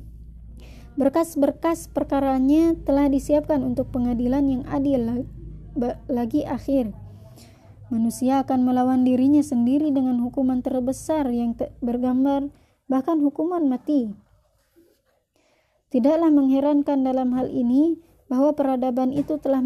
Berkas-berkas 0.99 1.91
perkaranya 1.91 2.73
telah 2.87 3.11
disiapkan 3.11 3.61
untuk 3.61 3.91
pengadilan 3.91 4.47
yang 4.49 4.63
adil 4.65 5.27
lagi 6.09 6.41
akhir 6.41 6.95
Manusia 7.87 8.43
akan 8.43 8.67
melawan 8.67 9.07
dirinya 9.07 9.39
sendiri 9.39 9.95
dengan 9.95 10.19
hukuman 10.19 10.59
terbesar 10.59 11.31
yang 11.31 11.55
bergambar 11.79 12.51
bahkan 12.91 13.23
hukuman 13.23 13.63
mati. 13.63 14.11
Tidaklah 15.87 16.27
mengherankan 16.27 17.07
dalam 17.07 17.31
hal 17.31 17.47
ini 17.47 17.95
bahwa 18.27 18.55
peradaban 18.55 19.15
itu 19.15 19.39
telah 19.39 19.63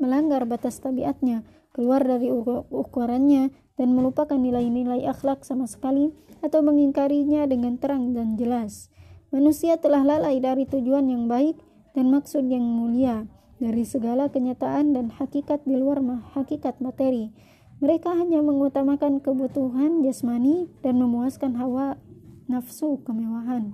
melanggar 0.00 0.44
batas 0.48 0.80
tabiatnya, 0.80 1.44
keluar 1.76 2.02
dari 2.04 2.32
ukurannya, 2.72 3.52
dan 3.80 3.96
melupakan 3.96 4.36
nilai-nilai 4.36 5.08
akhlak 5.08 5.40
sama 5.44 5.64
sekali 5.64 6.12
atau 6.44 6.60
mengingkarinya 6.60 7.48
dengan 7.48 7.80
terang 7.80 8.12
dan 8.12 8.36
jelas. 8.36 8.92
Manusia 9.32 9.80
telah 9.80 10.04
lalai 10.04 10.36
dari 10.42 10.68
tujuan 10.68 11.08
yang 11.08 11.24
baik 11.30 11.56
dan 11.96 12.12
maksud 12.12 12.44
yang 12.50 12.64
mulia 12.64 13.24
dari 13.56 13.84
segala 13.84 14.28
kenyataan 14.28 14.96
dan 14.96 15.12
hakikat 15.12 15.64
di 15.64 15.76
luar 15.80 16.00
hakikat 16.36 16.80
materi. 16.80 17.32
Mereka 17.80 18.12
hanya 18.12 18.44
mengutamakan 18.44 19.24
kebutuhan 19.24 20.04
jasmani 20.04 20.68
dan 20.84 21.00
memuaskan 21.00 21.56
hawa 21.56 21.96
nafsu 22.44 23.00
kemewahan. 23.04 23.72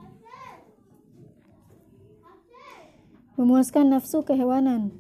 Memuaskan 3.37 3.93
nafsu 3.93 4.25
kehewanan. 4.25 4.97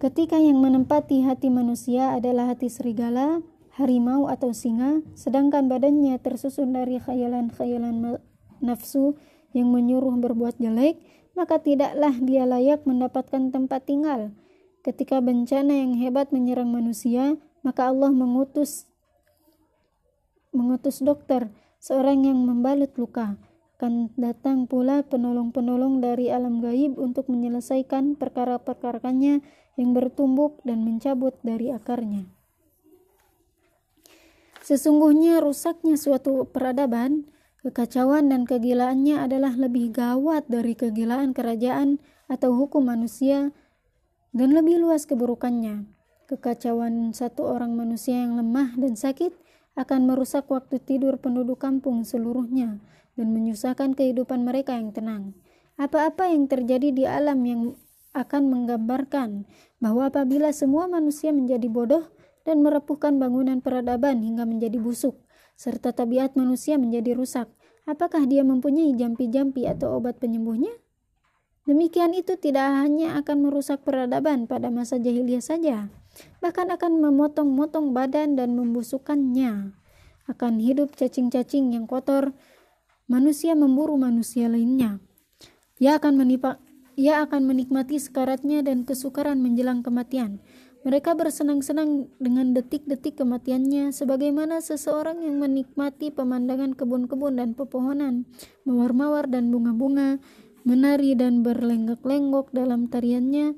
Ketika 0.00 0.40
yang 0.40 0.56
menempati 0.64 1.20
hati 1.20 1.52
manusia 1.52 2.16
adalah 2.16 2.56
hati 2.56 2.72
serigala, 2.72 3.44
harimau 3.76 4.24
atau 4.32 4.56
singa, 4.56 5.04
sedangkan 5.12 5.68
badannya 5.68 6.16
tersusun 6.16 6.72
dari 6.72 6.96
khayalan-khayalan 6.96 8.24
nafsu 8.64 9.20
yang 9.52 9.68
menyuruh 9.68 10.16
berbuat 10.16 10.56
jelek, 10.56 10.96
maka 11.36 11.60
tidaklah 11.60 12.16
dia 12.24 12.48
layak 12.48 12.88
mendapatkan 12.88 13.52
tempat 13.52 13.84
tinggal. 13.84 14.32
Ketika 14.80 15.20
bencana 15.20 15.84
yang 15.84 16.00
hebat 16.00 16.32
menyerang 16.32 16.72
manusia, 16.72 17.36
maka 17.60 17.92
Allah 17.92 18.16
mengutus 18.16 18.88
mengutus 20.56 21.04
dokter, 21.04 21.52
seorang 21.84 22.24
yang 22.24 22.40
membalut 22.40 22.96
luka. 22.96 23.36
Akan 23.84 24.08
datang 24.16 24.64
pula 24.64 25.04
penolong-penolong 25.04 26.00
dari 26.00 26.32
alam 26.32 26.64
gaib 26.64 26.96
untuk 26.96 27.28
menyelesaikan 27.28 28.16
perkara-perkaranya 28.16 29.44
yang 29.76 29.92
bertumbuk 29.92 30.64
dan 30.64 30.88
mencabut 30.88 31.36
dari 31.44 31.68
akarnya. 31.68 32.24
Sesungguhnya 34.64 35.44
rusaknya 35.44 36.00
suatu 36.00 36.48
peradaban 36.48 37.28
Kekacauan 37.60 38.32
dan 38.32 38.48
kegilaannya 38.48 39.20
adalah 39.20 39.52
lebih 39.52 39.92
gawat 39.92 40.48
dari 40.48 40.72
kegilaan 40.72 41.36
kerajaan 41.36 42.00
atau 42.24 42.56
hukum 42.56 42.88
manusia 42.88 43.52
dan 44.32 44.56
lebih 44.56 44.80
luas 44.80 45.04
keburukannya. 45.04 45.84
Kekacauan 46.24 47.12
satu 47.12 47.52
orang 47.52 47.76
manusia 47.76 48.24
yang 48.24 48.40
lemah 48.40 48.80
dan 48.80 48.96
sakit 48.96 49.36
akan 49.76 50.08
merusak 50.08 50.48
waktu 50.48 50.80
tidur 50.80 51.20
penduduk 51.20 51.60
kampung 51.60 52.00
seluruhnya 52.00 52.80
dan 53.14 53.34
menyusahkan 53.34 53.94
kehidupan 53.94 54.42
mereka 54.42 54.74
yang 54.74 54.90
tenang. 54.94 55.34
Apa-apa 55.74 56.30
yang 56.30 56.46
terjadi 56.46 56.94
di 56.94 57.04
alam 57.06 57.42
yang 57.42 57.74
akan 58.14 58.46
menggambarkan 58.46 59.46
bahwa 59.82 60.06
apabila 60.06 60.54
semua 60.54 60.86
manusia 60.86 61.34
menjadi 61.34 61.66
bodoh 61.66 62.14
dan 62.46 62.62
merepuhkan 62.62 63.18
bangunan 63.18 63.58
peradaban 63.58 64.22
hingga 64.22 64.46
menjadi 64.46 64.78
busuk, 64.78 65.18
serta 65.58 65.90
tabiat 65.90 66.38
manusia 66.38 66.78
menjadi 66.78 67.18
rusak. 67.18 67.50
Apakah 67.84 68.24
dia 68.24 68.46
mempunyai 68.46 68.94
jampi-jampi 68.96 69.68
atau 69.68 69.98
obat 70.00 70.16
penyembuhnya? 70.22 70.72
Demikian 71.64 72.12
itu 72.12 72.36
tidak 72.36 72.76
hanya 72.84 73.16
akan 73.20 73.48
merusak 73.48 73.84
peradaban 73.88 74.44
pada 74.44 74.68
masa 74.68 75.00
jahiliyah 75.00 75.40
saja, 75.40 75.88
bahkan 76.44 76.68
akan 76.68 77.00
memotong-motong 77.00 77.96
badan 77.96 78.36
dan 78.36 78.52
membusukkannya. 78.52 79.72
Akan 80.28 80.60
hidup 80.60 80.96
cacing-cacing 80.96 81.76
yang 81.76 81.88
kotor, 81.88 82.36
manusia 83.10 83.52
memburu 83.52 83.96
manusia 84.00 84.48
lainnya. 84.48 85.00
Ia 85.82 85.98
akan 85.98 86.16
menipa, 86.16 86.62
ia 86.94 87.26
akan 87.26 87.44
menikmati 87.50 87.98
sekaratnya 87.98 88.62
dan 88.62 88.86
kesukaran 88.86 89.42
menjelang 89.42 89.82
kematian. 89.82 90.38
Mereka 90.84 91.16
bersenang-senang 91.16 92.12
dengan 92.20 92.52
detik-detik 92.52 93.16
kematiannya, 93.16 93.88
sebagaimana 93.88 94.60
seseorang 94.60 95.24
yang 95.24 95.40
menikmati 95.40 96.12
pemandangan 96.12 96.76
kebun-kebun 96.76 97.40
dan 97.40 97.56
pepohonan, 97.56 98.28
mawar-mawar 98.68 99.24
dan 99.24 99.48
bunga-bunga, 99.48 100.20
menari 100.68 101.16
dan 101.16 101.40
berlenggak-lenggok 101.40 102.52
dalam 102.52 102.92
tariannya 102.92 103.56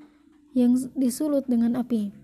yang 0.54 0.78
disulut 0.94 1.50
dengan 1.50 1.74
api. 1.74 2.14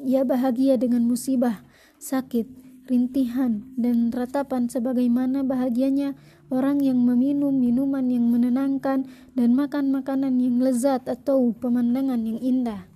Ia 0.00 0.24
bahagia 0.24 0.80
dengan 0.80 1.04
musibah, 1.04 1.60
sakit, 2.00 2.67
rintihan, 2.88 3.68
dan 3.76 4.08
ratapan 4.08 4.66
sebagaimana 4.66 5.44
bahagianya 5.44 6.16
orang 6.48 6.80
yang 6.80 7.04
meminum 7.04 7.52
minuman 7.52 8.08
yang 8.08 8.32
menenangkan 8.32 9.04
dan 9.36 9.52
makan 9.52 9.92
makanan 9.92 10.40
yang 10.40 10.58
lezat 10.58 11.04
atau 11.04 11.52
pemandangan 11.52 12.24
yang 12.24 12.40
indah. 12.40 12.88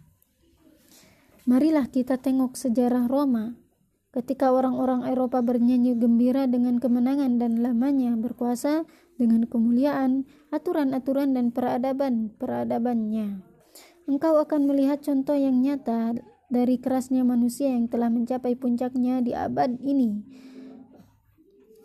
Marilah 1.45 1.87
kita 1.93 2.17
tengok 2.17 2.57
sejarah 2.57 3.07
Roma. 3.07 3.61
Ketika 4.13 4.53
orang-orang 4.53 5.09
Eropa 5.09 5.41
bernyanyi 5.41 5.97
gembira 5.97 6.45
dengan 6.45 6.77
kemenangan 6.77 7.41
dan 7.41 7.65
lamanya 7.65 8.13
berkuasa 8.17 8.85
dengan 9.17 9.49
kemuliaan, 9.49 10.29
aturan-aturan 10.53 11.33
dan 11.33 11.49
peradaban-peradabannya. 11.53 13.41
Engkau 14.05 14.35
akan 14.37 14.69
melihat 14.69 15.01
contoh 15.01 15.39
yang 15.39 15.63
nyata 15.65 16.13
dari 16.53 16.77
kerasnya 16.77 17.25
manusia 17.25 17.73
yang 17.73 17.89
telah 17.89 18.13
mencapai 18.13 18.53
puncaknya 18.53 19.25
di 19.25 19.33
abad 19.33 19.81
ini. 19.81 20.21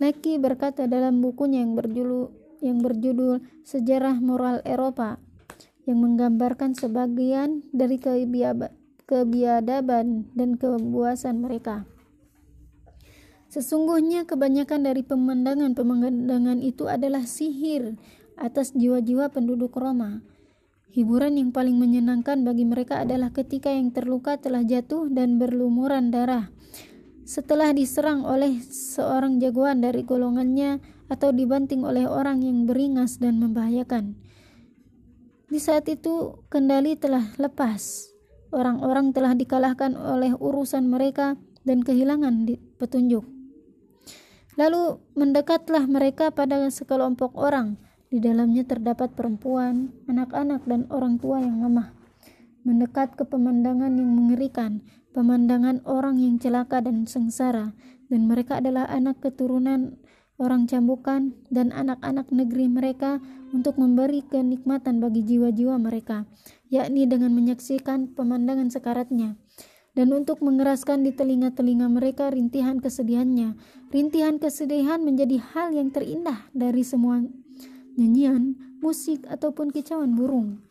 Lecky 0.03 0.37
berkata 0.37 0.85
dalam 0.85 1.23
bukunya 1.23 1.63
yang 1.63 1.73
berjudul, 1.73 2.29
yang 2.59 2.83
berjudul 2.83 3.41
Sejarah 3.63 4.19
Moral 4.19 4.61
Eropa 4.67 5.17
yang 5.87 6.03
menggambarkan 6.03 6.75
sebagian 6.75 7.63
dari 7.71 7.95
kebiadaban 9.07 10.07
dan 10.35 10.59
kebuasan 10.59 11.39
mereka. 11.39 11.87
Sesungguhnya 13.47 14.27
kebanyakan 14.27 14.83
dari 14.83 15.07
pemandangan-pemandangan 15.07 16.59
itu 16.59 16.91
adalah 16.91 17.23
sihir 17.23 17.95
atas 18.35 18.75
jiwa-jiwa 18.75 19.31
penduduk 19.31 19.71
Roma. 19.79 20.19
Hiburan 20.91 21.39
yang 21.39 21.51
paling 21.55 21.75
menyenangkan 21.75 22.43
bagi 22.47 22.63
mereka 22.63 23.03
adalah 23.03 23.31
ketika 23.31 23.71
yang 23.71 23.91
terluka 23.91 24.39
telah 24.39 24.63
jatuh 24.63 25.11
dan 25.11 25.39
berlumuran 25.39 26.09
darah. 26.09 26.49
Setelah 27.27 27.75
diserang 27.75 28.23
oleh 28.23 28.63
seorang 28.63 29.39
jagoan 29.43 29.83
dari 29.83 30.07
golongannya 30.07 30.79
atau 31.11 31.35
dibanting 31.35 31.83
oleh 31.83 32.07
orang 32.07 32.39
yang 32.43 32.63
beringas 32.63 33.19
dan 33.19 33.39
membahayakan. 33.43 34.15
Di 35.47 35.59
saat 35.59 35.87
itu 35.91 36.43
kendali 36.47 36.95
telah 36.95 37.35
lepas 37.35 38.15
Orang-orang 38.47 39.11
telah 39.11 39.35
dikalahkan 39.35 39.99
oleh 39.99 40.31
urusan 40.31 40.87
mereka 40.87 41.35
dan 41.67 41.83
kehilangan 41.83 42.47
petunjuk. 42.79 43.27
Lalu 44.55 45.03
mendekatlah 45.19 45.83
mereka 45.85 46.31
pada 46.31 46.63
sekelompok 46.71 47.35
orang. 47.35 47.75
Di 48.07 48.23
dalamnya 48.23 48.63
terdapat 48.63 49.13
perempuan, 49.13 49.91
anak-anak, 50.07 50.63
dan 50.63 50.87
orang 50.87 51.19
tua 51.19 51.43
yang 51.43 51.59
lemah. 51.59 51.91
Mendekat 52.63 53.19
ke 53.19 53.23
pemandangan 53.27 53.91
yang 53.95 54.11
mengerikan, 54.11 54.83
pemandangan 55.11 55.83
orang 55.83 56.19
yang 56.19 56.39
celaka 56.39 56.79
dan 56.79 57.03
sengsara, 57.03 57.75
dan 58.07 58.27
mereka 58.27 58.63
adalah 58.63 58.87
anak 58.87 59.19
keturunan 59.19 59.99
orang 60.37 60.69
cambukan 60.69 61.33
dan 61.49 61.73
anak-anak 61.73 62.29
negeri 62.29 62.69
mereka 62.69 63.19
untuk 63.51 63.81
memberi 63.81 64.21
kenikmatan 64.21 65.01
bagi 65.01 65.25
jiwa-jiwa 65.25 65.81
mereka 65.81 66.29
yakni 66.67 67.07
dengan 67.07 67.31
menyaksikan 67.33 68.11
pemandangan 68.13 68.67
sekaratnya, 68.67 69.39
dan 69.95 70.11
untuk 70.13 70.43
mengeraskan 70.43 71.03
di 71.07 71.15
telinga-telinga 71.15 71.87
mereka 71.87 72.29
rintihan 72.29 72.77
kesedihannya. 72.77 73.55
Rintihan 73.89 74.37
kesedihan 74.37 74.99
menjadi 74.99 75.39
hal 75.39 75.71
yang 75.73 75.89
terindah 75.95 76.51
dari 76.51 76.83
semua 76.83 77.23
nyanyian, 77.97 78.77
musik, 78.79 79.25
ataupun 79.27 79.73
kicauan 79.73 80.13
burung. 80.13 80.61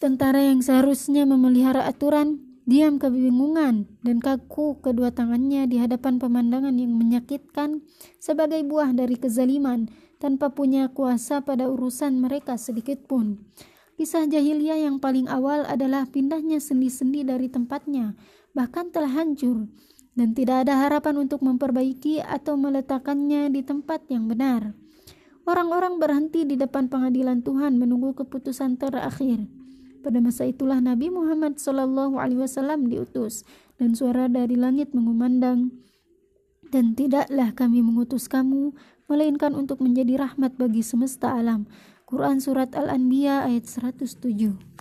Tentara 0.00 0.40
yang 0.40 0.62
seharusnya 0.62 1.26
memelihara 1.26 1.84
aturan, 1.84 2.40
diam 2.64 2.96
kebingungan 2.96 3.84
dan 4.00 4.24
kaku 4.24 4.80
kedua 4.80 5.12
tangannya 5.12 5.68
di 5.68 5.76
hadapan 5.76 6.16
pemandangan 6.16 6.72
yang 6.72 6.96
menyakitkan 6.96 7.84
sebagai 8.16 8.64
buah 8.64 8.96
dari 8.96 9.20
kezaliman 9.20 9.92
tanpa 10.16 10.48
punya 10.56 10.88
kuasa 10.88 11.44
pada 11.44 11.68
urusan 11.68 12.16
mereka 12.16 12.56
sedikit 12.56 13.04
pun. 13.04 13.44
Kisah 13.94 14.26
jahiliyah 14.26 14.90
yang 14.90 14.98
paling 14.98 15.30
awal 15.30 15.62
adalah 15.70 16.08
pindahnya 16.08 16.58
sendi-sendi 16.58 17.22
dari 17.22 17.46
tempatnya, 17.46 18.18
bahkan 18.50 18.90
telah 18.90 19.12
hancur, 19.12 19.70
dan 20.18 20.34
tidak 20.34 20.66
ada 20.66 20.82
harapan 20.82 21.22
untuk 21.22 21.46
memperbaiki 21.46 22.18
atau 22.18 22.58
meletakkannya 22.58 23.54
di 23.54 23.62
tempat 23.62 24.02
yang 24.10 24.26
benar. 24.26 24.74
Orang-orang 25.44 26.00
berhenti 26.00 26.48
di 26.48 26.56
depan 26.56 26.88
pengadilan 26.88 27.44
Tuhan 27.44 27.76
menunggu 27.76 28.16
keputusan 28.16 28.80
terakhir. 28.80 29.44
Pada 30.00 30.16
masa 30.20 30.48
itulah 30.48 30.80
Nabi 30.80 31.12
Muhammad 31.12 31.60
SAW 31.60 32.16
diutus, 32.88 33.44
dan 33.76 33.92
suara 33.92 34.28
dari 34.28 34.56
langit 34.56 34.96
mengumandang, 34.96 35.68
dan 36.72 36.96
tidaklah 36.96 37.52
kami 37.52 37.84
mengutus 37.84 38.24
kamu, 38.24 38.72
melainkan 39.04 39.52
untuk 39.52 39.84
menjadi 39.84 40.28
rahmat 40.28 40.56
bagi 40.56 40.80
semesta 40.80 41.36
alam. 41.36 41.68
Quran 42.04 42.40
Surat 42.40 42.72
Al-Anbiya 42.72 43.48
ayat 43.48 43.68
107 43.68 44.73